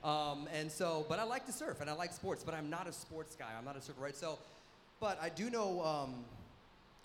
[0.02, 2.88] Um, and so, but I like to surf and I like sports, but I'm not
[2.88, 3.50] a sports guy.
[3.56, 4.16] I'm not a surfer, right?
[4.16, 4.38] So,
[4.98, 6.24] but I do know um,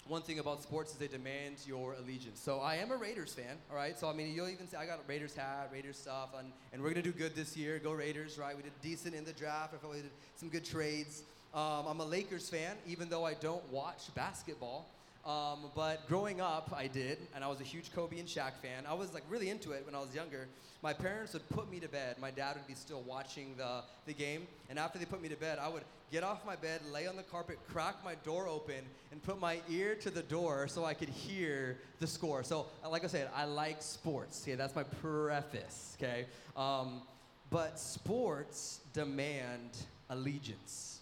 [0.08, 2.40] one thing about sports is they demand your allegiance.
[2.40, 3.98] So I am a Raiders fan, all right?
[3.98, 6.82] So I mean, you'll even see I got a Raiders hat, Raiders stuff, and, and
[6.82, 7.80] we're gonna do good this year.
[7.80, 8.56] Go Raiders, right?
[8.56, 9.74] We did decent in the draft.
[9.74, 11.24] I felt we did some good trades.
[11.54, 14.88] Um, I'm a Lakers fan, even though I don't watch basketball.
[15.26, 18.86] Um, but growing up, I did, and I was a huge Kobe and Shaq fan.
[18.88, 20.48] I was like really into it when I was younger.
[20.84, 22.18] My parents would put me to bed.
[22.22, 25.36] My dad would be still watching the, the game, and after they put me to
[25.36, 28.84] bed, I would get off my bed, lay on the carpet, crack my door open,
[29.12, 32.44] and put my ear to the door so I could hear the score.
[32.44, 34.44] So, like I said, I like sports.
[34.44, 35.98] Okay, that's my preface.
[35.98, 37.02] Okay, um,
[37.50, 39.72] but sports demand
[40.12, 41.00] allegiance.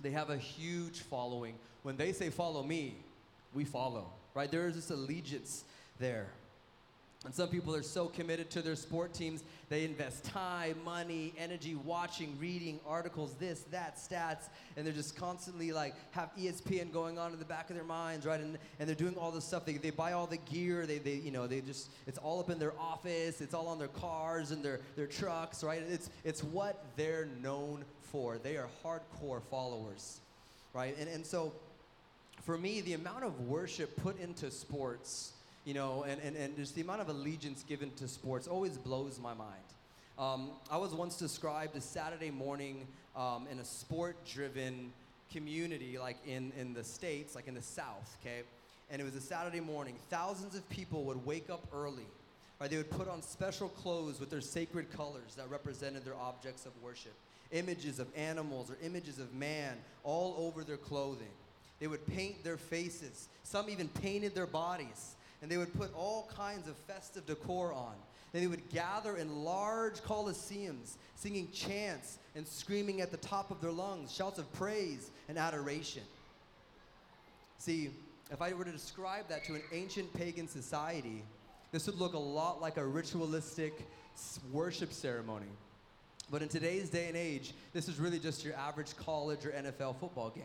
[0.00, 1.54] They have a huge following.
[1.82, 2.94] When they say follow me,
[3.54, 4.50] we follow, right?
[4.50, 5.64] There is this allegiance
[5.98, 6.28] there.
[7.26, 11.74] And some people are so committed to their sport teams, they invest time, money, energy,
[11.74, 17.32] watching, reading articles, this, that, stats, and they're just constantly like have ESPN going on
[17.32, 18.38] in the back of their minds, right?
[18.38, 19.64] And, and they're doing all this stuff.
[19.64, 22.48] They, they buy all the gear, they, they, you know, they just, it's all up
[22.48, 25.82] in their office, it's all on their cars and their, their trucks, right?
[25.88, 28.38] It's, it's what they're known for.
[28.38, 30.20] They are hardcore followers,
[30.72, 30.96] right?
[30.96, 31.52] And, and so
[32.42, 35.32] for me, the amount of worship put into sports,
[35.64, 39.18] you know, and, and, and just the amount of allegiance given to sports always blows
[39.20, 39.52] my mind.
[40.18, 44.92] Um, I was once described as Saturday morning um, in a sport driven
[45.30, 48.42] community, like in, in the States, like in the South, okay?
[48.90, 49.96] And it was a Saturday morning.
[50.08, 52.06] Thousands of people would wake up early,
[52.60, 52.70] right?
[52.70, 56.72] They would put on special clothes with their sacred colors that represented their objects of
[56.82, 57.12] worship
[57.52, 61.26] images of animals or images of man all over their clothing.
[61.80, 63.28] They would paint their faces.
[63.42, 65.14] Some even painted their bodies.
[65.42, 67.94] And they would put all kinds of festive decor on.
[68.32, 73.60] Then they would gather in large coliseums, singing chants and screaming at the top of
[73.60, 76.02] their lungs, shouts of praise and adoration.
[77.58, 77.90] See,
[78.30, 81.22] if I were to describe that to an ancient pagan society,
[81.72, 83.86] this would look a lot like a ritualistic
[84.52, 85.46] worship ceremony.
[86.30, 90.00] But in today's day and age, this is really just your average college or NFL
[90.00, 90.44] football game.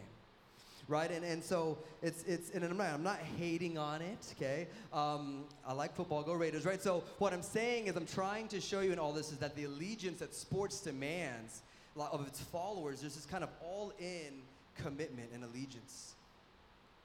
[0.87, 1.09] Right?
[1.11, 4.67] And, and so it's, it's and I'm not, I'm not hating on it, okay?
[4.91, 6.81] Um, I like football, go Raiders, right?
[6.81, 9.55] So what I'm saying is I'm trying to show you in all this is that
[9.55, 11.61] the allegiance that sports demands
[11.97, 14.41] of its followers, there's this kind of all in
[14.75, 16.15] commitment and allegiance.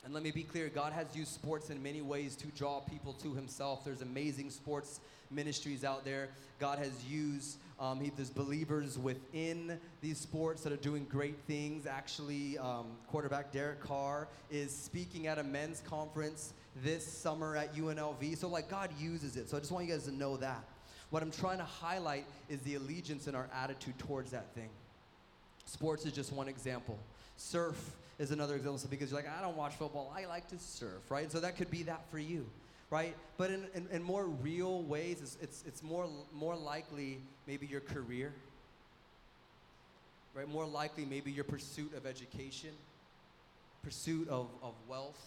[0.04, 3.12] And let me be clear God has used sports in many ways to draw people
[3.14, 3.84] to Himself.
[3.84, 5.00] There's amazing sports
[5.32, 6.28] ministries out there.
[6.60, 11.86] God has used, um, he, there's believers within these sports that are doing great things.
[11.86, 18.38] Actually, um, quarterback Derek Carr is speaking at a men's conference this summer at UNLV.
[18.38, 19.48] So, like, God uses it.
[19.48, 20.64] So, I just want you guys to know that.
[21.10, 24.68] What I'm trying to highlight is the allegiance and our attitude towards that thing.
[25.66, 26.98] Sports is just one example.
[27.36, 30.58] Surf is another example so because you're like, I don't watch football, I like to
[30.58, 31.30] surf, right?
[31.30, 32.46] So that could be that for you,
[32.90, 33.14] right?
[33.36, 37.80] But in, in, in more real ways, it's, it's, it's more, more likely maybe your
[37.80, 38.32] career,
[40.34, 40.48] right?
[40.48, 42.70] More likely maybe your pursuit of education,
[43.82, 45.20] pursuit of, of wealth.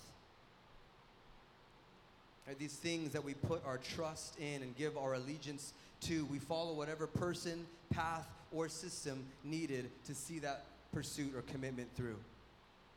[2.48, 2.58] Right?
[2.58, 6.74] These things that we put our trust in and give our allegiance to, we follow
[6.74, 12.18] whatever person, path, or system needed to see that pursuit or commitment through.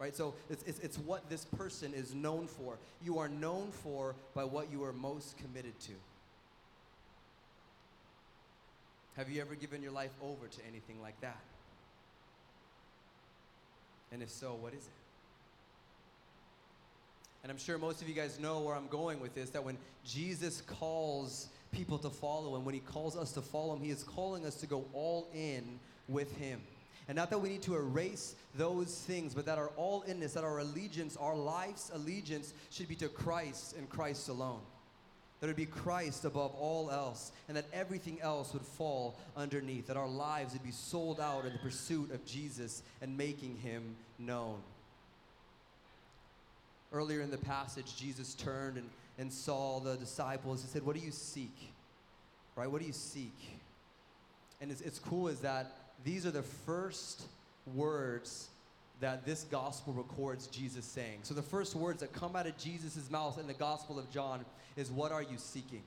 [0.02, 0.16] Right?
[0.16, 2.76] So it's, it's, it's what this person is known for.
[3.04, 5.92] You are known for by what you are most committed to.
[9.16, 11.38] Have you ever given your life over to anything like that?
[14.10, 14.90] And if so, what is it?
[17.44, 19.78] And I'm sure most of you guys know where I'm going with this that when
[20.04, 24.02] Jesus calls people to follow him, when he calls us to follow him, he is
[24.02, 26.60] calling us to go all in with him.
[27.12, 30.44] And not that we need to erase those things, but that our all inness, that
[30.44, 34.60] our allegiance, our life's allegiance should be to Christ and Christ alone.
[35.38, 39.88] That it would be Christ above all else, and that everything else would fall underneath.
[39.88, 43.94] That our lives would be sold out in the pursuit of Jesus and making him
[44.18, 44.56] known.
[46.94, 50.62] Earlier in the passage, Jesus turned and, and saw the disciples.
[50.62, 51.74] He said, What do you seek?
[52.56, 52.70] Right?
[52.70, 53.36] What do you seek?
[54.62, 57.22] And it's, it's cool is that these are the first
[57.74, 58.48] words
[59.00, 61.18] that this gospel records Jesus saying.
[61.22, 64.44] So the first words that come out of Jesus' mouth in the Gospel of John
[64.76, 65.82] is, What are you seeking?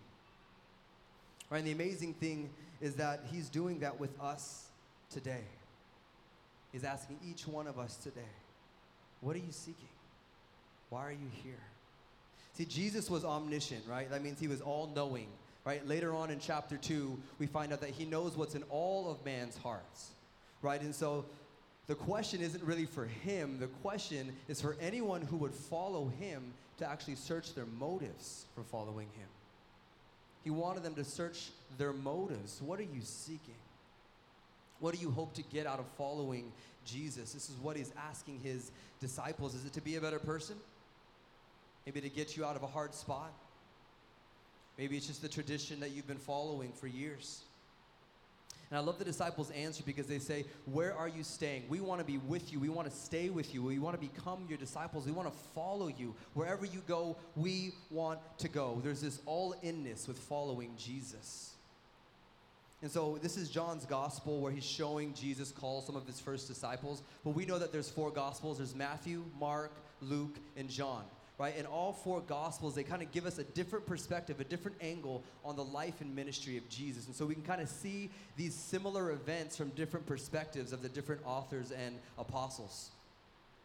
[1.49, 1.59] Right?
[1.59, 2.49] And the amazing thing
[2.81, 4.65] is that he's doing that with us
[5.09, 5.43] today.
[6.71, 8.21] He's asking each one of us today,
[9.21, 9.87] What are you seeking?
[10.89, 11.53] Why are you here?
[12.53, 14.09] See, Jesus was omniscient, right?
[14.09, 15.27] That means he was all knowing,
[15.65, 15.85] right?
[15.87, 19.23] Later on in chapter 2, we find out that he knows what's in all of
[19.25, 20.11] man's hearts,
[20.61, 20.79] right?
[20.79, 21.25] And so
[21.87, 26.53] the question isn't really for him, the question is for anyone who would follow him
[26.77, 29.27] to actually search their motives for following him.
[30.43, 32.61] He wanted them to search their motives.
[32.61, 33.55] What are you seeking?
[34.79, 36.51] What do you hope to get out of following
[36.85, 37.33] Jesus?
[37.33, 39.55] This is what he's asking his disciples.
[39.55, 40.55] Is it to be a better person?
[41.85, 43.31] Maybe to get you out of a hard spot.
[44.77, 47.43] Maybe it's just the tradition that you've been following for years.
[48.69, 51.63] And I love the disciples' answer because they say, Where are you staying?
[51.69, 52.59] We want to be with you.
[52.59, 53.61] We want to stay with you.
[53.63, 55.05] We want to become your disciples.
[55.05, 56.15] We want to follow you.
[56.33, 58.81] Wherever you go, we want to go.
[58.83, 61.51] There's this all inness with following Jesus.
[62.81, 66.47] And so this is John's gospel where he's showing Jesus call some of his first
[66.47, 67.03] disciples.
[67.23, 71.03] But we know that there's four gospels there's Matthew, Mark, Luke, and John
[71.37, 71.53] right?
[71.57, 75.23] And all four gospels, they kind of give us a different perspective, a different angle
[75.43, 77.07] on the life and ministry of Jesus.
[77.07, 80.89] And so we can kind of see these similar events from different perspectives of the
[80.89, 82.91] different authors and apostles.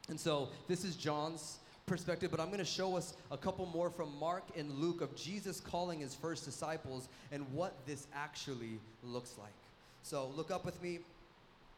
[0.09, 3.91] And so this is John's perspective, but I'm going to show us a couple more
[3.91, 9.37] from Mark and Luke of Jesus calling his first disciples and what this actually looks
[9.39, 9.53] like.
[10.03, 11.01] So look up with me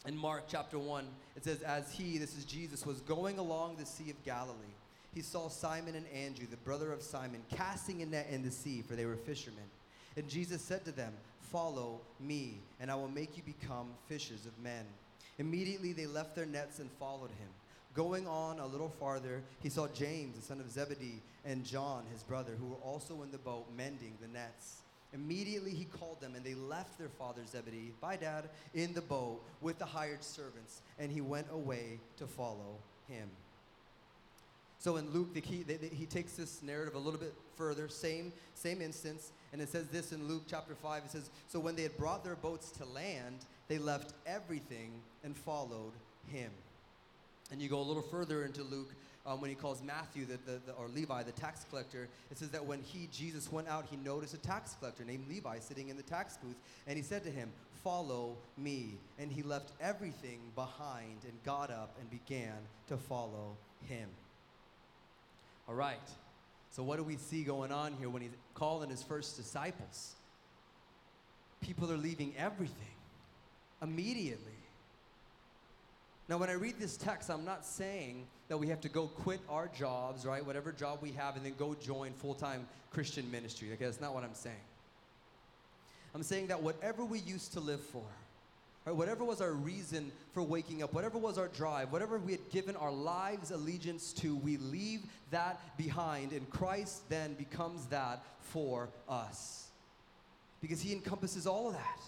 [0.07, 1.05] in Mark chapter 1.
[1.37, 4.57] It says, As he, this is Jesus, was going along the Sea of Galilee
[5.15, 8.83] he saw Simon and Andrew, the brother of Simon, casting a net in the sea,
[8.87, 9.65] for they were fishermen.
[10.17, 11.13] And Jesus said to them,
[11.51, 14.87] Follow me, and I will make you become fishers of men.
[15.39, 17.49] Immediately they left their nets and followed him.
[17.95, 22.23] Going on a little farther, he saw James, the son of Zebedee, and John, his
[22.23, 24.79] brother, who were also in the boat mending the nets.
[25.13, 29.43] Immediately he called them, and they left their father Zebedee, by dad, in the boat
[29.61, 33.29] with the hired servants, and he went away to follow him.
[34.83, 37.87] So in Luke, the key, they, they, he takes this narrative a little bit further,
[37.87, 41.05] same, same instance, and it says this in Luke chapter 5.
[41.05, 44.91] It says, So when they had brought their boats to land, they left everything
[45.23, 45.93] and followed
[46.27, 46.51] him.
[47.53, 48.93] And you go a little further into Luke
[49.25, 52.51] um, when he calls Matthew, the, the, the, or Levi, the tax collector, it says
[52.51, 55.97] that when he, Jesus, went out, he noticed a tax collector named Levi sitting in
[55.97, 56.57] the tax booth,
[56.89, 57.53] and he said to him,
[57.85, 58.95] Follow me.
[59.21, 62.55] And he left everything behind and got up and began
[62.89, 64.09] to follow him.
[65.73, 65.97] All right.
[66.69, 70.17] So, what do we see going on here when he's calling his first disciples?
[71.63, 72.77] People are leaving everything
[73.81, 74.53] immediately.
[76.29, 79.41] Now, when I read this text, I'm not saying that we have to go quit
[79.49, 80.45] our jobs, right?
[80.45, 83.73] Whatever job we have, and then go join full time Christian ministry.
[83.73, 84.57] Okay, that's not what I'm saying.
[86.15, 88.05] I'm saying that whatever we used to live for,
[88.85, 92.51] Right, whatever was our reason for waking up, whatever was our drive, whatever we had
[92.51, 98.89] given our lives allegiance to, we leave that behind, and Christ then becomes that for
[99.09, 99.69] us.
[100.61, 102.01] Because He encompasses all of that.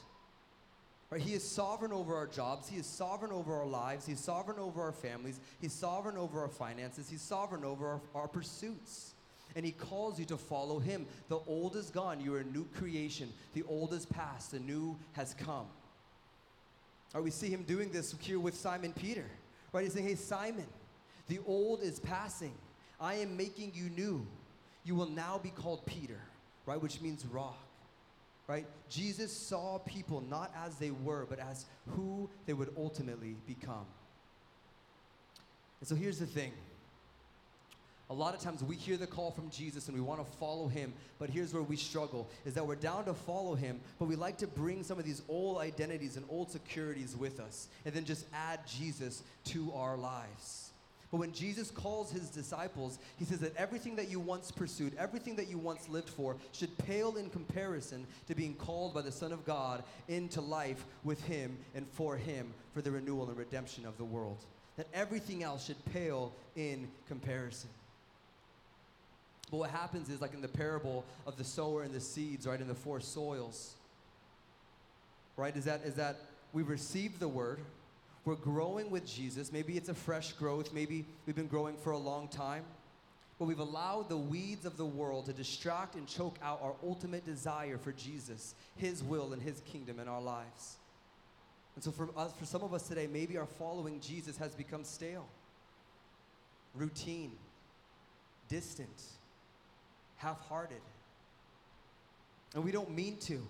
[1.11, 1.21] Right?
[1.21, 4.83] He is sovereign over our jobs, He is sovereign over our lives, He's sovereign over
[4.83, 9.13] our families, He's sovereign over our finances, He's sovereign over our, our pursuits
[9.57, 11.07] and he calls you to follow him.
[11.29, 13.33] The old is gone, you are a new creation.
[13.53, 15.67] The old is past, the new has come.
[17.15, 19.25] Or we see him doing this here with Simon Peter.
[19.73, 19.85] Right?
[19.85, 20.67] He's saying, Hey, Simon,
[21.29, 22.53] the old is passing.
[23.01, 24.27] I am making you new.
[24.85, 26.21] You will now be called Peter,
[26.67, 26.81] right?
[26.81, 27.59] Which means rock.
[28.47, 28.67] Right?
[28.91, 33.87] Jesus saw people not as they were, but as who they would ultimately become.
[35.81, 36.53] And so here's the thing.
[38.15, 40.69] A lot of times we hear the call from Jesus and we want to follow
[40.69, 44.15] him, but here's where we struggle is that we're down to follow him, but we
[44.15, 48.05] like to bring some of these old identities and old securities with us and then
[48.05, 50.71] just add Jesus to our lives.
[51.11, 55.35] But when Jesus calls his disciples, he says that everything that you once pursued, everything
[55.35, 59.33] that you once lived for, should pale in comparison to being called by the Son
[59.33, 63.99] of God into life with him and for him for the renewal and redemption of
[63.99, 64.39] the world.
[64.77, 67.71] That everything else should pale in comparison.
[69.51, 72.61] But what happens is, like in the parable of the sower and the seeds, right,
[72.61, 73.75] in the four soils,
[75.37, 76.17] right, is that, is that
[76.53, 77.61] we've received the word,
[78.25, 79.53] we're growing with Jesus.
[79.53, 82.65] Maybe it's a fresh growth, maybe we've been growing for a long time,
[83.39, 87.27] but we've allowed the weeds of the world to distract and choke out our ultimate
[87.27, 90.77] desire for Jesus, His will, and His kingdom in our lives.
[91.75, 94.85] And so, for us, for some of us today, maybe our following Jesus has become
[94.85, 95.27] stale,
[96.75, 97.33] routine,
[98.49, 99.03] distant
[100.25, 100.81] half hearted.
[102.55, 103.47] And we don't mean to.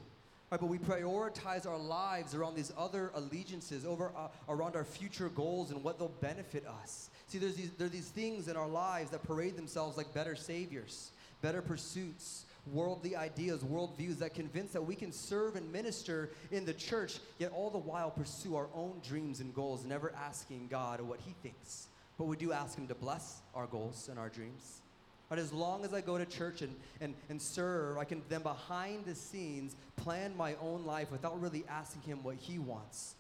[0.51, 5.29] Right, but we prioritize our lives around these other allegiances, over uh, around our future
[5.31, 7.11] goals and what they'll benefit us.
[7.29, 10.37] See, there's these, there are these things in our lives that parade themselves like better
[10.37, 11.11] saviors,
[11.41, 16.75] better pursuits, worldly ideas, worldviews that convince that we can serve and minister in the
[16.75, 21.21] church, yet all the while pursue our own dreams and goals, never asking God what
[21.25, 21.89] He thinks.
[22.19, 24.83] But we do ask Him to bless our goals and our dreams.
[25.29, 28.43] But as long as I go to church and, and, and serve, I can then
[28.43, 33.15] behind the scenes plan my own life without really asking him what he wants,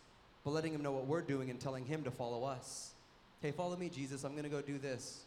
[0.44, 2.92] but letting him know what we're doing and telling him to follow us.
[3.40, 4.24] Hey, follow me, Jesus.
[4.24, 5.22] I'm going to go do this.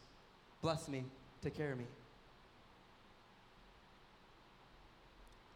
[0.62, 1.04] Bless me.
[1.44, 1.86] Take care of me.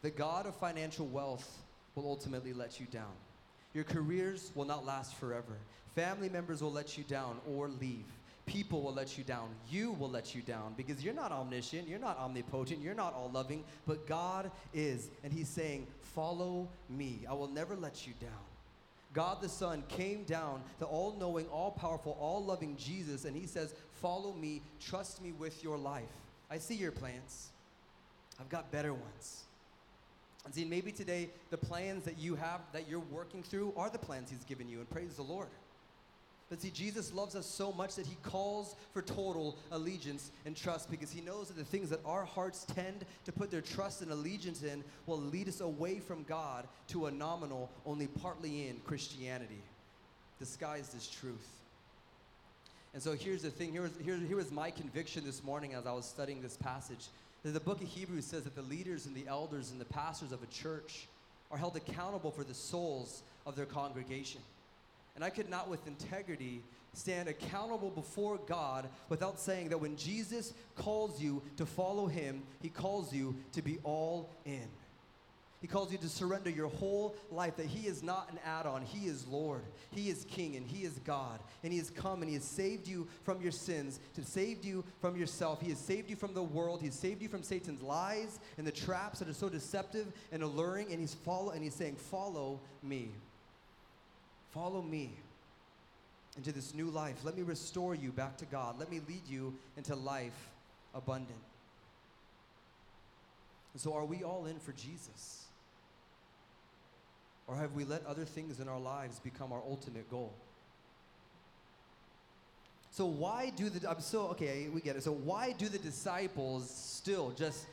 [0.01, 1.59] The God of financial wealth
[1.95, 3.13] will ultimately let you down.
[3.73, 5.57] Your careers will not last forever.
[5.95, 8.05] Family members will let you down or leave.
[8.45, 9.49] People will let you down.
[9.69, 13.29] You will let you down because you're not omniscient, you're not omnipotent, you're not all
[13.31, 15.09] loving, but God is.
[15.23, 17.19] And He's saying, Follow me.
[17.29, 18.31] I will never let you down.
[19.13, 23.45] God the Son came down, the all knowing, all powerful, all loving Jesus, and He
[23.45, 26.03] says, Follow me, trust me with your life.
[26.49, 27.49] I see your plans,
[28.39, 29.43] I've got better ones.
[30.43, 33.99] And see, maybe today the plans that you have, that you're working through, are the
[33.99, 35.47] plans He's given you, and praise the Lord.
[36.51, 40.91] But see, Jesus loves us so much that he calls for total allegiance and trust
[40.91, 44.11] because he knows that the things that our hearts tend to put their trust and
[44.11, 49.63] allegiance in will lead us away from God to a nominal, only partly in Christianity,
[50.39, 51.47] disguised as truth.
[52.93, 55.87] And so here's the thing here was, here, here was my conviction this morning as
[55.87, 57.07] I was studying this passage.
[57.43, 60.33] That the book of Hebrews says that the leaders and the elders and the pastors
[60.33, 61.07] of a church
[61.49, 64.41] are held accountable for the souls of their congregation.
[65.15, 70.53] And I could not, with integrity, stand accountable before God without saying that when Jesus
[70.75, 74.67] calls you to follow him, he calls you to be all in.
[75.61, 78.81] He calls you to surrender your whole life, that He is not an add on.
[78.81, 79.61] He is Lord.
[79.91, 81.39] He is King and He is God.
[81.63, 84.83] And He has come and He has saved you from your sins, to save you
[84.99, 85.61] from yourself.
[85.61, 86.81] He has saved you from the world.
[86.81, 90.41] He has saved you from Satan's lies and the traps that are so deceptive and
[90.41, 90.87] alluring.
[90.89, 93.11] And He's follow and He's saying, Follow me.
[94.53, 95.11] Follow me
[96.37, 97.23] into this new life.
[97.23, 98.79] Let me restore you back to God.
[98.79, 100.49] Let me lead you into life
[100.93, 101.39] abundant.
[103.73, 105.45] And so, are we all in for Jesus?
[107.47, 110.33] Or have we let other things in our lives become our ultimate goal?
[112.91, 115.03] So, why do the, I'm so, okay, we get it.
[115.03, 117.65] So, why do the disciples still just,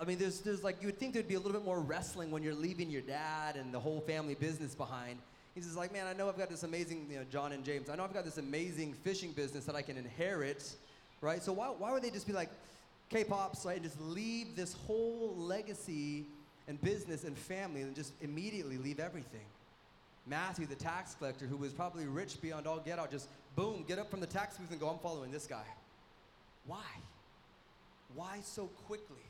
[0.00, 2.32] I mean, there's, there's like, you would think there'd be a little bit more wrestling
[2.32, 5.18] when you're leaving your dad and the whole family business behind.
[5.58, 7.90] He's just like, man, I know I've got this amazing, you know, John and James,
[7.90, 10.72] I know I've got this amazing fishing business that I can inherit,
[11.20, 11.42] right?
[11.42, 12.48] So why, why would they just be like,
[13.10, 16.26] K-pops, right, and just leave this whole legacy
[16.68, 19.46] and business and family and just immediately leave everything?
[20.28, 23.98] Matthew, the tax collector, who was probably rich beyond all get out, just boom, get
[23.98, 25.66] up from the tax booth and go, I'm following this guy.
[26.68, 26.86] Why?
[28.14, 29.26] Why so quickly?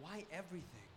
[0.00, 0.87] Why everything?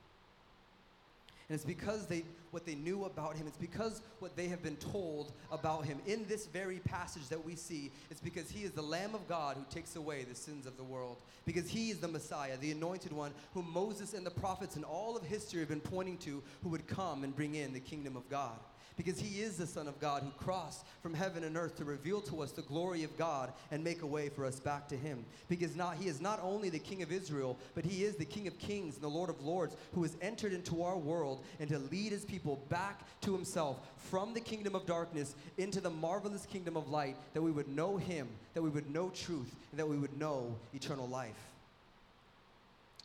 [1.52, 3.46] And it's because they what they knew about him.
[3.46, 6.00] It's because what they have been told about him.
[6.08, 9.58] In this very passage that we see, it's because he is the Lamb of God
[9.58, 11.18] who takes away the sins of the world.
[11.46, 15.18] Because he is the Messiah, the anointed one, whom Moses and the prophets and all
[15.18, 18.30] of history have been pointing to, who would come and bring in the kingdom of
[18.30, 18.58] God
[19.04, 22.22] because he is the Son of God who crossed from heaven and earth to reveal
[22.22, 25.26] to us the glory of God and make a way for us back to him.
[25.50, 28.46] Because not, he is not only the King of Israel, but he is the King
[28.48, 31.80] of kings and the Lord of lords who has entered into our world and to
[31.80, 36.78] lead his people back to himself from the kingdom of darkness into the marvelous kingdom
[36.78, 39.98] of light, that we would know him, that we would know truth, and that we
[39.98, 41.50] would know eternal life.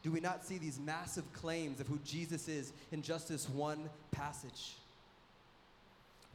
[0.03, 3.89] Do we not see these massive claims of who Jesus is in just this one
[4.11, 4.75] passage?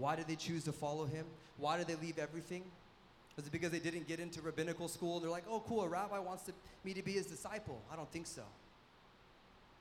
[0.01, 1.27] Why did they choose to follow him?
[1.57, 2.63] Why did they leave everything?
[3.35, 5.87] Was it because they didn't get into rabbinical school and they're like, oh, cool, a
[5.87, 7.79] rabbi wants to, me to be his disciple?
[7.93, 8.41] I don't think so.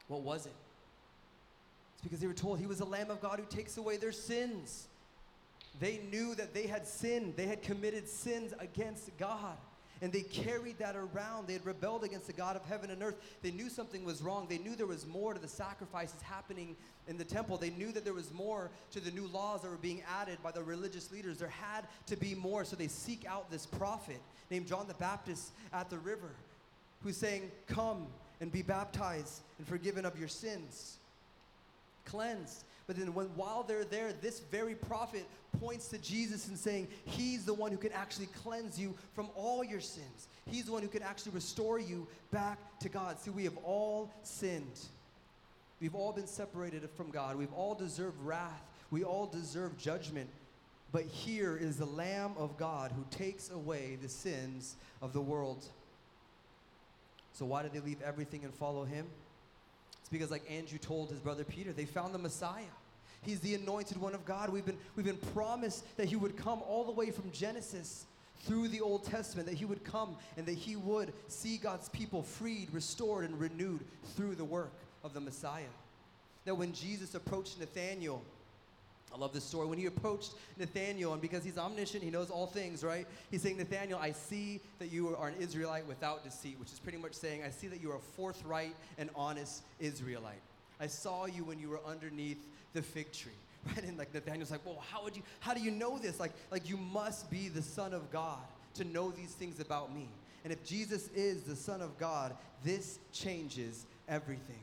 [0.09, 0.53] What was it?
[1.95, 4.13] It's because they were told he was the Lamb of God who takes away their
[4.13, 4.89] sins.
[5.81, 9.57] They knew that they had sinned, they had committed sins against God.
[10.03, 11.47] And they carried that around.
[11.47, 13.17] They had rebelled against the God of heaven and earth.
[13.43, 14.47] They knew something was wrong.
[14.49, 16.75] They knew there was more to the sacrifices happening
[17.07, 17.59] in the temple.
[17.59, 20.53] They knew that there was more to the new laws that were being added by
[20.53, 21.39] the religious leaders.
[21.39, 22.65] There had to be more.
[22.65, 24.21] So they seek out this prophet
[24.51, 26.31] named John the Baptist at the river
[27.03, 28.07] who's saying, Come
[28.41, 30.97] and be baptized and forgiven of your sins,
[32.07, 32.65] cleansed.
[32.91, 35.25] But then, when, while they're there, this very prophet
[35.61, 39.63] points to Jesus and saying, He's the one who can actually cleanse you from all
[39.63, 40.27] your sins.
[40.45, 43.21] He's the one who can actually restore you back to God.
[43.21, 44.81] See, we have all sinned.
[45.81, 47.37] We've all been separated from God.
[47.37, 48.65] We've all deserved wrath.
[48.91, 50.29] We all deserve judgment.
[50.91, 55.65] But here is the Lamb of God who takes away the sins of the world.
[57.35, 59.07] So, why did they leave everything and follow him?
[60.11, 62.65] Because, like Andrew told his brother Peter, they found the Messiah.
[63.23, 64.51] He's the anointed one of God.
[64.51, 68.07] We've been, we've been promised that he would come all the way from Genesis
[68.45, 72.23] through the Old Testament, that he would come and that he would see God's people
[72.23, 73.81] freed, restored, and renewed
[74.17, 74.73] through the work
[75.05, 75.63] of the Messiah.
[76.47, 78.23] That when Jesus approached Nathanael,
[79.13, 79.67] I love this story.
[79.67, 83.07] When he approached Nathanael, and because he's omniscient, he knows all things, right?
[83.31, 86.99] He's saying, Nathanael, I see that you are an Israelite without deceit, which is pretty
[86.99, 90.43] much saying, I see that you are a forthright and honest Israelite.
[90.79, 93.33] I saw you when you were underneath the fig tree.
[93.67, 93.85] Right?
[93.85, 96.19] And like Nathanael's like, well, how would you how do you know this?
[96.19, 98.39] Like, like you must be the Son of God
[98.73, 100.09] to know these things about me.
[100.45, 102.35] And if Jesus is the Son of God,
[102.65, 104.63] this changes everything.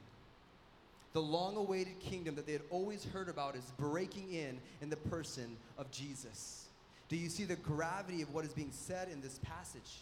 [1.17, 4.97] The long awaited kingdom that they had always heard about is breaking in in the
[4.97, 6.67] person of Jesus.
[7.09, 10.01] Do you see the gravity of what is being said in this passage?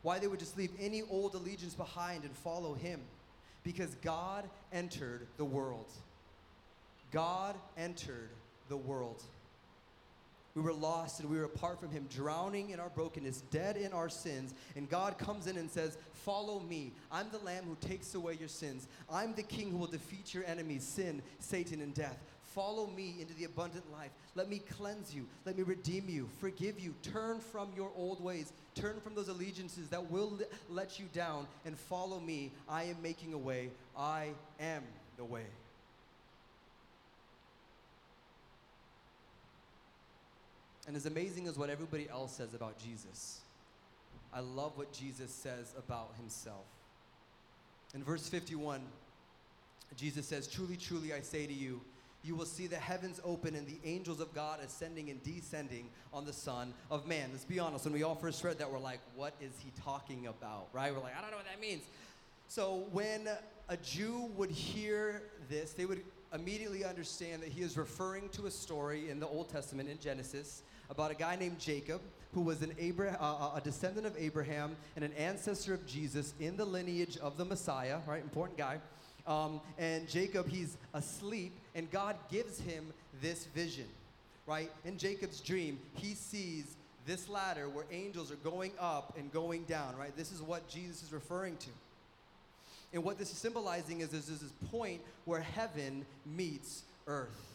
[0.00, 3.02] Why they would just leave any old allegiance behind and follow him?
[3.62, 5.92] Because God entered the world.
[7.12, 8.30] God entered
[8.70, 9.22] the world.
[10.58, 13.92] We were lost and we were apart from Him, drowning in our brokenness, dead in
[13.92, 14.54] our sins.
[14.74, 16.90] And God comes in and says, Follow me.
[17.12, 18.88] I'm the Lamb who takes away your sins.
[19.08, 22.18] I'm the King who will defeat your enemies, sin, Satan, and death.
[22.42, 24.10] Follow me into the abundant life.
[24.34, 25.26] Let me cleanse you.
[25.46, 26.92] Let me redeem you, forgive you.
[27.04, 28.52] Turn from your old ways.
[28.74, 32.50] Turn from those allegiances that will let you down and follow me.
[32.68, 33.70] I am making a way.
[33.96, 34.82] I am
[35.18, 35.46] the way.
[40.88, 43.40] And as amazing as what everybody else says about Jesus,
[44.32, 46.64] I love what Jesus says about himself.
[47.94, 48.80] In verse 51,
[49.96, 51.82] Jesus says, Truly, truly, I say to you,
[52.24, 56.24] you will see the heavens open and the angels of God ascending and descending on
[56.24, 57.28] the Son of Man.
[57.32, 60.26] Let's be honest, when we all first read that, we're like, what is he talking
[60.26, 60.90] about, right?
[60.90, 61.82] We're like, I don't know what that means.
[62.48, 63.28] So when
[63.68, 68.50] a Jew would hear this, they would immediately understand that he is referring to a
[68.50, 72.00] story in the Old Testament in Genesis about a guy named Jacob
[72.34, 76.56] who was an Abraham, uh, a descendant of Abraham and an ancestor of Jesus in
[76.56, 78.22] the lineage of the Messiah, right?
[78.22, 78.78] Important guy.
[79.26, 82.86] Um, and Jacob, he's asleep, and God gives him
[83.20, 83.86] this vision,
[84.46, 84.70] right?
[84.84, 86.76] In Jacob's dream, he sees
[87.06, 90.14] this ladder where angels are going up and going down, right?
[90.16, 91.70] This is what Jesus is referring to.
[92.92, 97.47] And what this is symbolizing is there's this point where heaven meets earth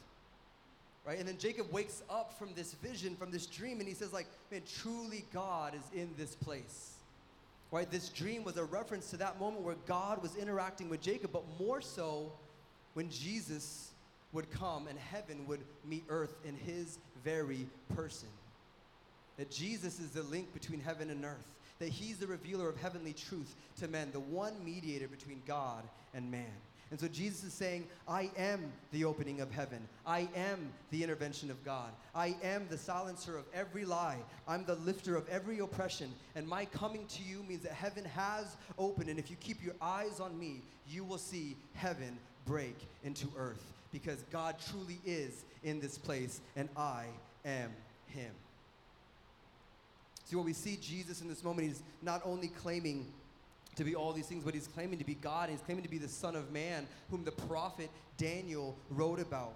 [1.06, 1.20] right?
[1.20, 4.28] And then Jacob wakes up from this vision, from this dream, and he says, like,
[4.52, 6.92] man, truly God is in this place.
[7.72, 7.90] Right?
[7.90, 11.44] This dream was a reference to that moment where God was interacting with Jacob, but
[11.60, 12.32] more so
[12.94, 13.90] when Jesus
[14.32, 18.30] would come and heaven would meet earth in his very person.
[19.38, 21.48] That Jesus is the link between heaven and earth.
[21.80, 25.84] That he's the revealer of heavenly truth to men, the one mediator between God
[26.14, 26.46] and man.
[26.94, 29.80] And so Jesus is saying, I am the opening of heaven.
[30.06, 31.90] I am the intervention of God.
[32.14, 34.20] I am the silencer of every lie.
[34.48, 36.12] I'm the lifter of every oppression.
[36.36, 39.10] And my coming to you means that heaven has opened.
[39.10, 42.16] And if you keep your eyes on me, you will see heaven
[42.46, 43.74] break into earth.
[43.92, 47.06] Because God truly is in this place, and I
[47.44, 47.72] am
[48.06, 48.30] Him.
[50.26, 53.08] See, what we see Jesus in this moment, he's not only claiming
[53.76, 55.50] to be all these things, but he's claiming to be God.
[55.50, 59.54] He's claiming to be the Son of Man, whom the prophet Daniel wrote about.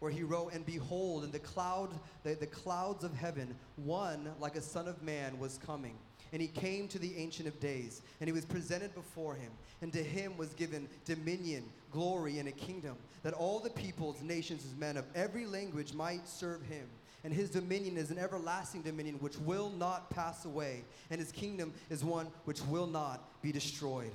[0.00, 1.90] where he wrote, And behold, in the cloud,
[2.24, 5.96] the, the clouds of heaven, one like a son of man was coming.
[6.32, 9.52] And he came to the Ancient of Days, and he was presented before him.
[9.80, 11.62] And to him was given dominion,
[11.92, 16.26] glory, and a kingdom, that all the peoples, nations, and men of every language might
[16.26, 16.88] serve him.
[17.24, 21.72] And his dominion is an everlasting dominion which will not pass away, and his kingdom
[21.88, 24.10] is one which will not be destroyed.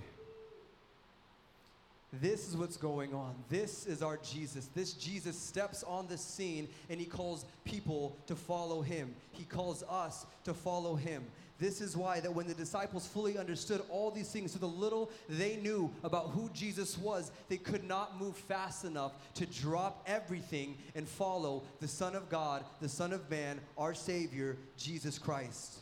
[2.13, 3.35] This is what's going on.
[3.49, 4.69] This is our Jesus.
[4.73, 9.13] This Jesus steps on the scene and he calls people to follow him.
[9.33, 11.25] He calls us to follow him.
[11.59, 15.09] This is why that when the disciples fully understood all these things, so the little
[15.27, 20.77] they knew about who Jesus was, they could not move fast enough to drop everything
[20.93, 25.79] and follow the Son of God, the Son of Man, our Savior, Jesus Christ.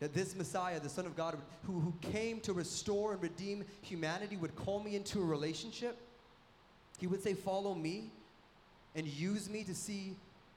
[0.00, 4.36] That this Messiah, the Son of God, who, who came to restore and redeem humanity,
[4.36, 5.96] would call me into a relationship.
[6.98, 8.10] He would say, Follow me,
[8.96, 10.16] and use me to see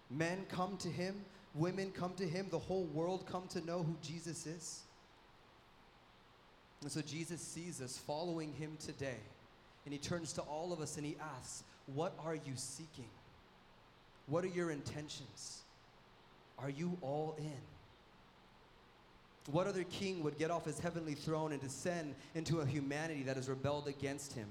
[0.10, 1.16] men come to Him,
[1.58, 4.82] women come to Him, the whole world come to know who Jesus is.
[6.82, 9.20] And so Jesus sees us following Him today,
[9.86, 13.10] and He turns to all of us and He asks, What are you seeking?
[14.28, 15.62] What are your intentions?
[16.60, 17.62] Are you all in?
[19.52, 23.38] What other king would get off his heavenly throne and descend into a humanity that
[23.38, 24.48] has rebelled against him,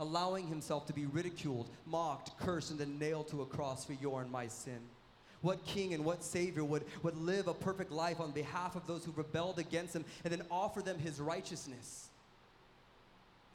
[0.00, 4.22] allowing himself to be ridiculed, mocked, cursed, and then nailed to a cross for your
[4.22, 4.80] and my sin?
[5.42, 9.04] What king and what savior would, would live a perfect life on behalf of those
[9.04, 12.10] who rebelled against him and then offer them his righteousness?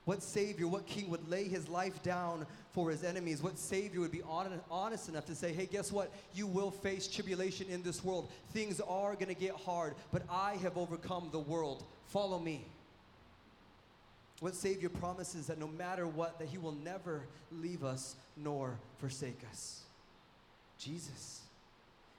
[0.06, 3.42] What Savior, what King would lay his life down for his enemies?
[3.42, 4.22] What Savior would be
[4.70, 6.12] honest enough to say, hey, guess what?
[6.36, 8.30] You will face tribulation in this world.
[8.54, 11.84] Things are going to get hard, but I have overcome the world.
[12.06, 12.66] Follow me.
[14.42, 19.40] What Savior promises that no matter what, that he will never leave us nor forsake
[19.50, 19.82] us?
[20.78, 21.45] Jesus.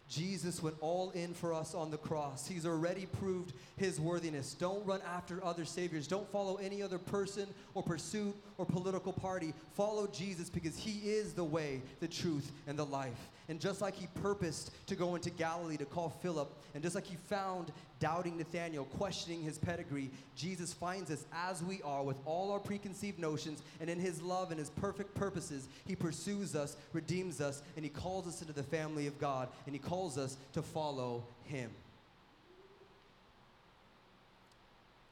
[0.09, 2.47] Jesus went all in for us on the cross.
[2.47, 4.55] He's already proved his worthiness.
[4.55, 6.07] Don't run after other saviors.
[6.07, 9.53] Don't follow any other person or pursuit or political party.
[9.75, 13.31] Follow Jesus because he is the way, the truth, and the life.
[13.49, 17.07] And just like he purposed to go into Galilee to call Philip, and just like
[17.07, 22.53] he found doubting Nathanael, questioning his pedigree, Jesus finds us as we are with all
[22.53, 27.41] our preconceived notions, and in his love and his perfect purposes, he pursues us, redeems
[27.41, 30.63] us, and he calls us into the family of God, and he calls us to
[30.63, 31.71] follow him.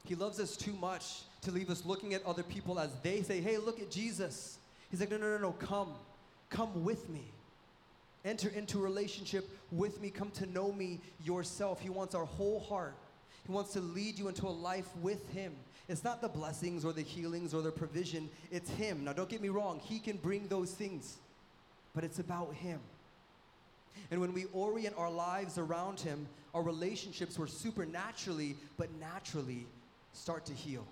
[0.05, 3.41] He loves us too much to leave us looking at other people as they say,
[3.41, 4.59] hey, look at Jesus.
[4.91, 5.93] He's like, no, no, no, no, come.
[6.51, 7.23] Come with me.
[8.25, 10.09] Enter into relationship with me.
[10.09, 11.79] Come to know me yourself.
[11.79, 12.95] He wants our whole heart.
[13.45, 15.53] He wants to lead you into a life with Him.
[15.87, 19.03] It's not the blessings or the healings or the provision, it's Him.
[19.03, 21.17] Now, don't get me wrong, He can bring those things,
[21.93, 22.79] but it's about Him.
[24.09, 29.67] And when we orient our lives around Him, our relationships will supernaturally, but naturally,
[30.13, 30.87] start to heal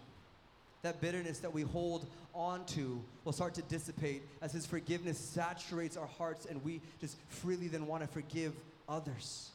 [0.84, 2.05] that bitterness that we hold
[2.36, 7.17] on to will start to dissipate as His forgiveness saturates our hearts and we just
[7.29, 8.53] freely then want to forgive
[8.88, 9.49] others.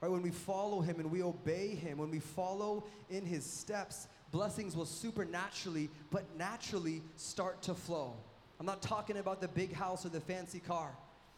[0.00, 0.10] Right?
[0.10, 4.74] When we follow Him and we obey Him, when we follow in His steps, blessings
[4.74, 8.14] will supernaturally, but naturally start to flow.
[8.58, 10.90] I'm not talking about the big house or the fancy car.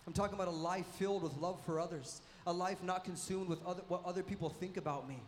[0.07, 3.65] I'm talking about a life filled with love for others, a life not consumed with
[3.67, 5.21] other, what other people think about me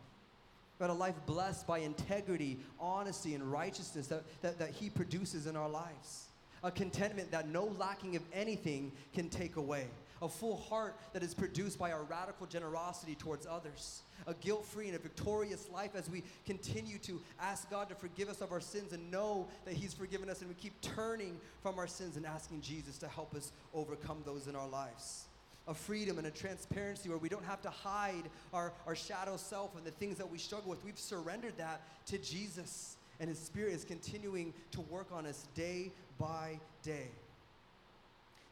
[0.79, 5.57] but a life blessed by integrity, honesty, and righteousness that, that, that He produces in
[5.57, 6.27] our lives.
[6.63, 9.87] A contentment that no lacking of anything can take away.
[10.23, 14.03] A full heart that is produced by our radical generosity towards others.
[14.27, 18.31] A guilt free and a victorious life as we continue to ask God to forgive
[18.31, 21.79] us of our sins and know that He's forgiven us, and we keep turning from
[21.79, 25.27] our sins and asking Jesus to help us overcome those in our lives
[25.69, 29.77] a freedom and a transparency where we don't have to hide our, our shadow self
[29.77, 30.85] and the things that we struggle with.
[30.85, 35.91] We've surrendered that to Jesus, and His Spirit is continuing to work on us day
[36.19, 37.09] by day.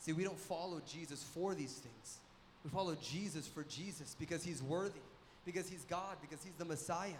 [0.00, 2.18] See, we don't follow Jesus for these things.
[2.64, 5.00] We follow Jesus for Jesus because He's worthy,
[5.44, 7.12] because He's God, because He's the Messiah.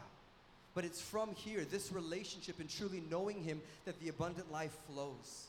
[0.75, 5.47] But it's from here, this relationship and truly knowing Him, that the abundant life flows.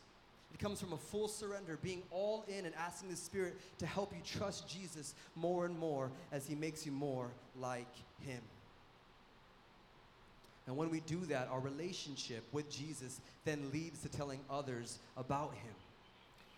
[0.55, 4.13] It comes from a full surrender, being all in and asking the Spirit to help
[4.13, 7.27] you trust Jesus more and more as He makes you more
[7.59, 8.39] like Him.
[10.65, 15.51] And when we do that, our relationship with Jesus then leads to telling others about
[15.55, 15.73] Him.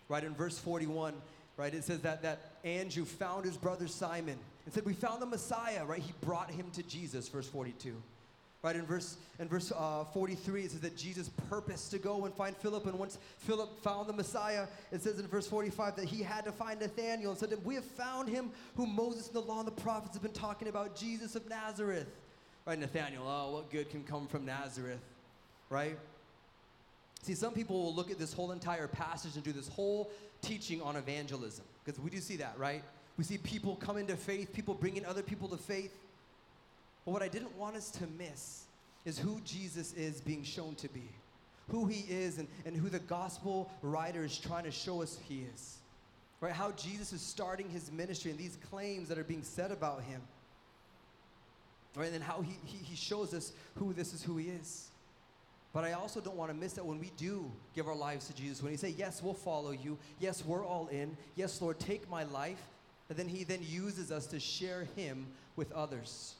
[0.08, 1.12] Right in verse 41,
[1.56, 5.26] right, it says that, that Andrew found his brother Simon and said, We found the
[5.26, 6.00] Messiah, right?
[6.00, 8.00] He brought him to Jesus, verse 42.
[8.60, 12.34] Right in verse in verse uh, 43, it says that Jesus purposed to go and
[12.34, 16.24] find Philip, and once Philip found the Messiah, it says in verse 45 that he
[16.24, 19.60] had to find Nathanael and said, "We have found him who Moses and the law
[19.60, 22.08] and the prophets have been talking about, Jesus of Nazareth."
[22.66, 23.22] Right, Nathanael.
[23.24, 25.00] Oh, what good can come from Nazareth?
[25.70, 25.96] Right.
[27.22, 30.10] See, some people will look at this whole entire passage and do this whole
[30.42, 32.82] teaching on evangelism because we do see that, right?
[33.16, 35.92] We see people come into faith, people bringing other people to faith.
[37.04, 38.64] But what I didn't want us to miss
[39.04, 41.08] is who Jesus is being shown to be,
[41.68, 45.44] who he is, and, and who the gospel writer is trying to show us he
[45.54, 45.78] is.
[46.40, 46.52] Right?
[46.52, 50.20] How Jesus is starting his ministry and these claims that are being said about him.
[51.96, 52.06] Right?
[52.06, 54.88] And then how he, he, he shows us who this is who he is.
[55.72, 58.34] But I also don't want to miss that when we do give our lives to
[58.34, 59.98] Jesus, when He say, Yes, we'll follow you.
[60.18, 61.16] Yes, we're all in.
[61.36, 62.60] Yes, Lord, take my life.
[63.08, 65.26] And then He then uses us to share Him
[65.56, 66.34] with others.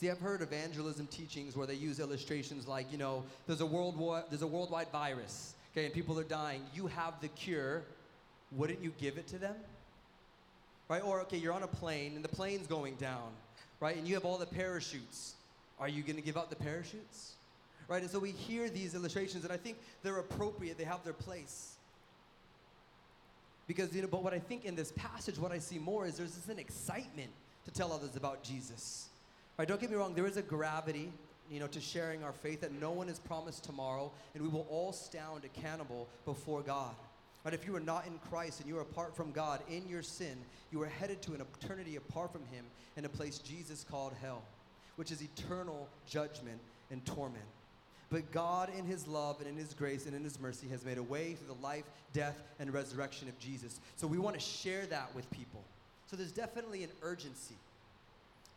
[0.00, 3.98] See, I've heard evangelism teachings where they use illustrations like, you know, there's a, world
[3.98, 6.62] war, there's a worldwide virus, okay, and people are dying.
[6.72, 7.82] You have the cure.
[8.52, 9.54] Wouldn't you give it to them?
[10.88, 11.02] Right?
[11.04, 13.28] Or, okay, you're on a plane and the plane's going down,
[13.78, 13.94] right?
[13.94, 15.34] And you have all the parachutes.
[15.78, 17.34] Are you going to give out the parachutes?
[17.86, 18.00] right?
[18.00, 21.74] And so we hear these illustrations, and I think they're appropriate, they have their place.
[23.66, 26.16] Because, you know, but what I think in this passage, what I see more is
[26.16, 27.30] there's just an excitement
[27.66, 29.09] to tell others about Jesus.
[29.60, 29.68] Right?
[29.68, 31.12] Don't get me wrong, there is a gravity,
[31.50, 34.66] you know, to sharing our faith that no one is promised tomorrow, and we will
[34.70, 36.94] all stand accountable before God.
[37.44, 37.52] Right?
[37.52, 40.38] If you are not in Christ and you are apart from God in your sin,
[40.72, 42.64] you are headed to an eternity apart from Him
[42.96, 44.40] in a place Jesus called hell,
[44.96, 46.58] which is eternal judgment
[46.90, 47.44] and torment.
[48.08, 50.96] But God, in His love and in His grace and in His mercy, has made
[50.96, 51.84] a way through the life,
[52.14, 53.78] death, and resurrection of Jesus.
[53.96, 55.62] So we want to share that with people.
[56.06, 57.56] So there's definitely an urgency.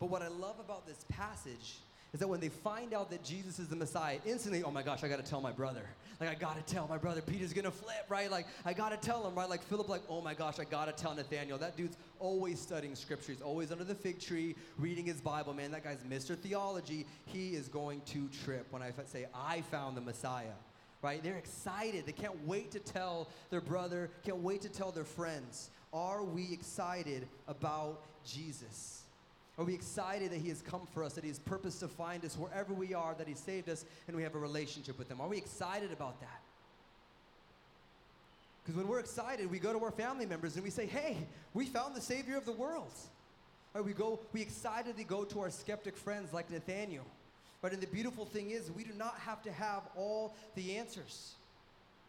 [0.04, 1.78] But what I love about this passage
[2.12, 5.02] is that when they find out that Jesus is the Messiah, instantly, oh my gosh,
[5.02, 5.86] I gotta tell my brother.
[6.20, 8.30] Like, I gotta tell my brother, Peter's gonna flip, right?
[8.30, 9.50] Like, I gotta tell him, right?
[9.50, 11.58] Like, Philip, like, oh my gosh, I gotta tell Nathaniel.
[11.58, 13.32] That dude's always studying scripture.
[13.32, 15.54] He's always under the fig tree, reading his Bible.
[15.54, 16.38] Man, that guy's Mr.
[16.38, 17.06] Theology.
[17.28, 20.58] He is going to trip when I say, I found the Messiah,
[21.02, 21.24] right?
[21.24, 22.06] They're excited.
[22.06, 25.70] They can't wait to tell their brother, can't wait to tell their friends.
[25.94, 29.03] Are we excited about Jesus?
[29.58, 32.26] Are we excited that He has come for us, that He has purposed to find
[32.26, 35.22] us wherever we are, that He saved us, and we have a relationship with Him?
[35.22, 36.42] Are we excited about that?
[38.64, 41.18] Because when we're excited, we go to our family members and we say, hey,
[41.54, 42.92] we found the Savior of the world.
[43.74, 47.06] Right, we go, we excitedly go to our skeptic friends like Nathaniel.
[47.62, 51.34] Right, and the beautiful thing is, we do not have to have all the answers.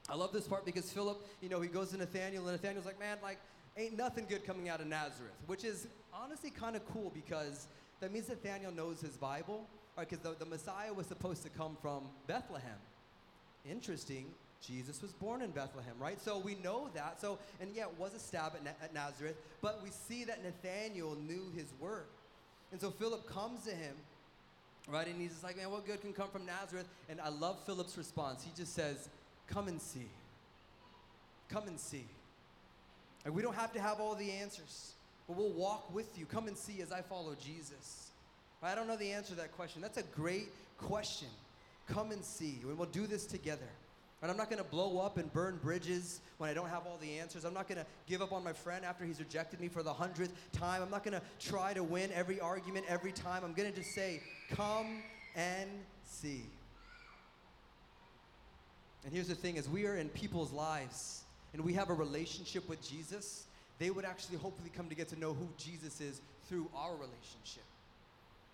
[0.09, 2.99] I love this part because Philip, you know, he goes to Nathaniel, and Nathaniel's like,
[2.99, 3.39] man, like,
[3.77, 7.67] ain't nothing good coming out of Nazareth, which is honestly kind of cool because
[8.01, 9.67] that means Nathaniel knows his Bible,
[9.97, 10.09] right?
[10.09, 12.79] Because the, the Messiah was supposed to come from Bethlehem.
[13.69, 14.27] Interesting.
[14.67, 16.21] Jesus was born in Bethlehem, right?
[16.21, 17.21] So we know that.
[17.21, 20.43] So, and yeah, it was a stab at, Na- at Nazareth, but we see that
[20.43, 22.07] Nathaniel knew his word.
[22.73, 23.95] And so Philip comes to him,
[24.89, 25.07] right?
[25.07, 26.89] And he's just like, man, what good can come from Nazareth?
[27.09, 28.43] And I love Philip's response.
[28.43, 29.09] He just says,
[29.47, 30.09] come and see.
[31.49, 32.07] Come and see.
[33.25, 34.93] And we don't have to have all the answers,
[35.27, 36.27] but we'll walk with you.
[36.27, 38.11] Come and see as I follow Jesus.
[38.63, 39.83] I don't know the answer to that question.
[39.83, 40.49] That's a great
[40.79, 41.29] question.
[41.87, 42.59] Come and see.
[42.63, 43.69] And we'll do this together.
[44.23, 46.97] And I'm not going to blow up and burn bridges when I don't have all
[46.99, 47.45] the answers.
[47.45, 49.93] I'm not going to give up on my friend after he's rejected me for the
[49.93, 50.81] hundredth time.
[50.81, 53.45] I'm not going to try to win every argument every time.
[53.45, 55.03] I'm going to just say, Come
[55.37, 55.69] and
[56.07, 56.45] see.
[59.05, 61.24] And here's the thing is we are in people's lives,
[61.55, 63.45] and we have a relationship with Jesus,
[63.79, 67.63] they would actually hopefully come to get to know who Jesus is through our relationship.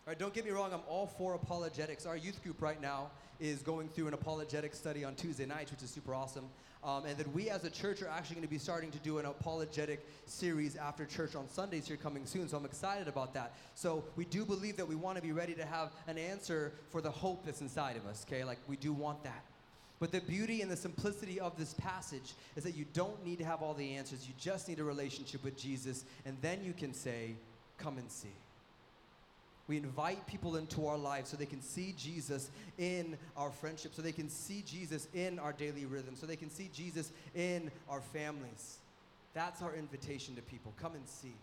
[0.07, 2.07] All right, don't get me wrong, I'm all for apologetics.
[2.07, 5.82] Our youth group right now is going through an apologetic study on Tuesday nights, which
[5.82, 6.44] is super awesome.
[6.82, 9.18] Um, and then we as a church are actually going to be starting to do
[9.18, 12.48] an apologetic series after church on Sundays here coming soon.
[12.48, 13.53] So I'm excited about that.
[13.74, 17.03] So we do believe that we want to be ready to have an answer for
[17.03, 18.44] the hope that's inside of us, okay?
[18.44, 19.42] Like we do want that.
[20.01, 23.44] But the beauty and the simplicity of this passage is that you don't need to
[23.44, 24.26] have all the answers.
[24.26, 27.34] You just need a relationship with Jesus, and then you can say,
[27.78, 28.28] Come and see.
[29.68, 34.03] We invite people into our lives so they can see Jesus in our friendship, so
[34.03, 38.01] they can see Jesus in our daily rhythm, so they can see Jesus in our
[38.01, 38.78] families.
[39.32, 40.72] That's our invitation to people.
[40.80, 41.34] Come and see.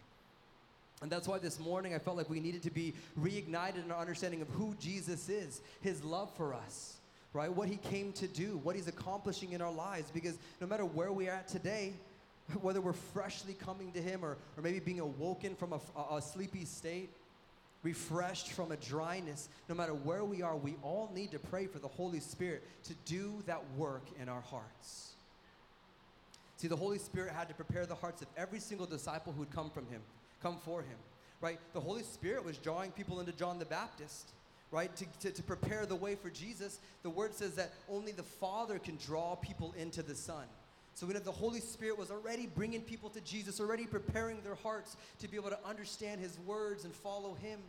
[1.01, 4.01] And that's why this morning I felt like we needed to be reignited in our
[4.01, 6.97] understanding of who Jesus is, his love for us
[7.33, 7.51] right?
[7.51, 10.09] What he came to do, what he's accomplishing in our lives.
[10.11, 11.93] Because no matter where we are at today,
[12.61, 16.21] whether we're freshly coming to him or, or maybe being awoken from a, a, a
[16.21, 17.09] sleepy state,
[17.83, 21.79] refreshed from a dryness, no matter where we are, we all need to pray for
[21.79, 25.13] the Holy Spirit to do that work in our hearts.
[26.57, 29.51] See, the Holy Spirit had to prepare the hearts of every single disciple who would
[29.51, 30.01] come from him,
[30.41, 30.97] come for him,
[31.39, 31.59] right?
[31.73, 34.31] The Holy Spirit was drawing people into John the Baptist,
[34.71, 34.93] right?
[34.95, 36.79] To, to, to prepare the way for Jesus.
[37.03, 40.45] The word says that only the Father can draw people into the Son.
[40.93, 44.55] So we know the Holy Spirit was already bringing people to Jesus, already preparing their
[44.55, 47.59] hearts to be able to understand His words and follow Him.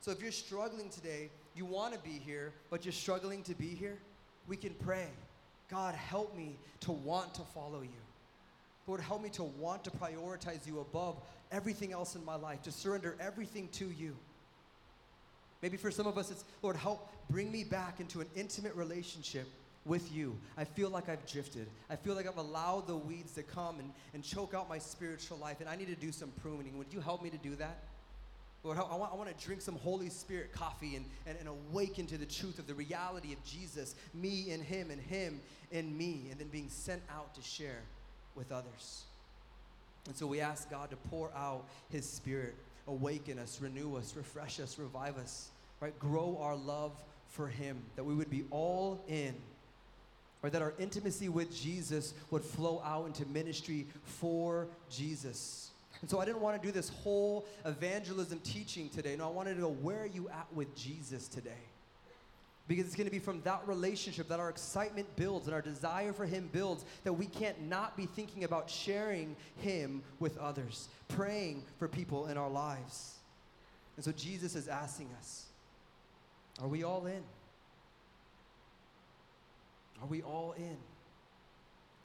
[0.00, 3.68] So if you're struggling today, you want to be here, but you're struggling to be
[3.68, 3.98] here,
[4.48, 5.06] we can pray.
[5.70, 7.88] God, help me to want to follow you.
[8.86, 11.16] Lord, help me to want to prioritize you above
[11.52, 14.16] everything else in my life, to surrender everything to you.
[15.62, 19.46] Maybe for some of us, it's, Lord, help bring me back into an intimate relationship
[19.84, 20.36] with you.
[20.56, 21.66] I feel like I've drifted.
[21.88, 25.38] I feel like I've allowed the weeds to come and, and choke out my spiritual
[25.38, 26.78] life, and I need to do some pruning.
[26.78, 27.78] Would you help me to do that?
[28.64, 32.06] Lord, I want, I want to drink some Holy Spirit coffee and, and, and awaken
[32.06, 35.40] to the truth of the reality of Jesus, me and Him, and Him
[35.72, 37.80] and me, and then being sent out to share
[38.36, 39.02] with others.
[40.06, 42.54] And so we ask God to pour out His Spirit,
[42.86, 45.50] awaken us, renew us, refresh us, revive us,
[45.82, 45.98] right?
[45.98, 46.92] Grow our love
[47.28, 49.34] for Him, that we would be all in,
[50.42, 55.70] or that our intimacy with Jesus would flow out into ministry for Jesus.
[56.00, 59.16] And so I didn't want to do this whole evangelism teaching today.
[59.16, 61.50] No, I wanted to know where are you at with Jesus today?
[62.68, 66.12] Because it's going to be from that relationship that our excitement builds and our desire
[66.12, 71.64] for Him builds that we can't not be thinking about sharing Him with others, praying
[71.80, 73.16] for people in our lives.
[73.96, 75.46] And so Jesus is asking us
[76.60, 77.22] Are we all in?
[80.00, 80.76] Are we all in?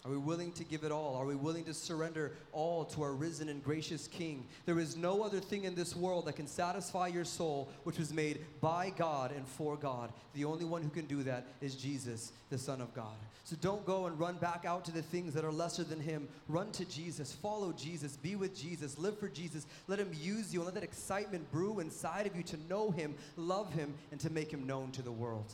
[0.06, 1.16] Are we willing to give it all?
[1.16, 4.46] Are we willing to surrender all to our risen and gracious King?
[4.66, 8.14] There is no other thing in this world that can satisfy your soul, which was
[8.14, 10.14] made by God and for God.
[10.34, 13.18] The only one who can do that is Jesus, the Son of God.
[13.44, 16.28] So don't go and run back out to the things that are lesser than Him.
[16.48, 19.66] Run to Jesus, follow Jesus, be with Jesus, live for Jesus.
[19.88, 23.16] Let Him use you and let that excitement brew inside of you to know Him,
[23.36, 25.52] love Him, and to make Him known to the world.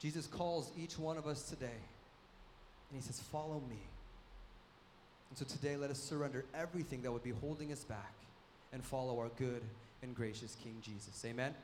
[0.00, 1.78] Jesus calls each one of us today.
[2.92, 3.78] And he says, Follow me.
[5.30, 8.12] And so today, let us surrender everything that would be holding us back
[8.70, 9.62] and follow our good
[10.02, 11.24] and gracious King Jesus.
[11.24, 11.54] Amen.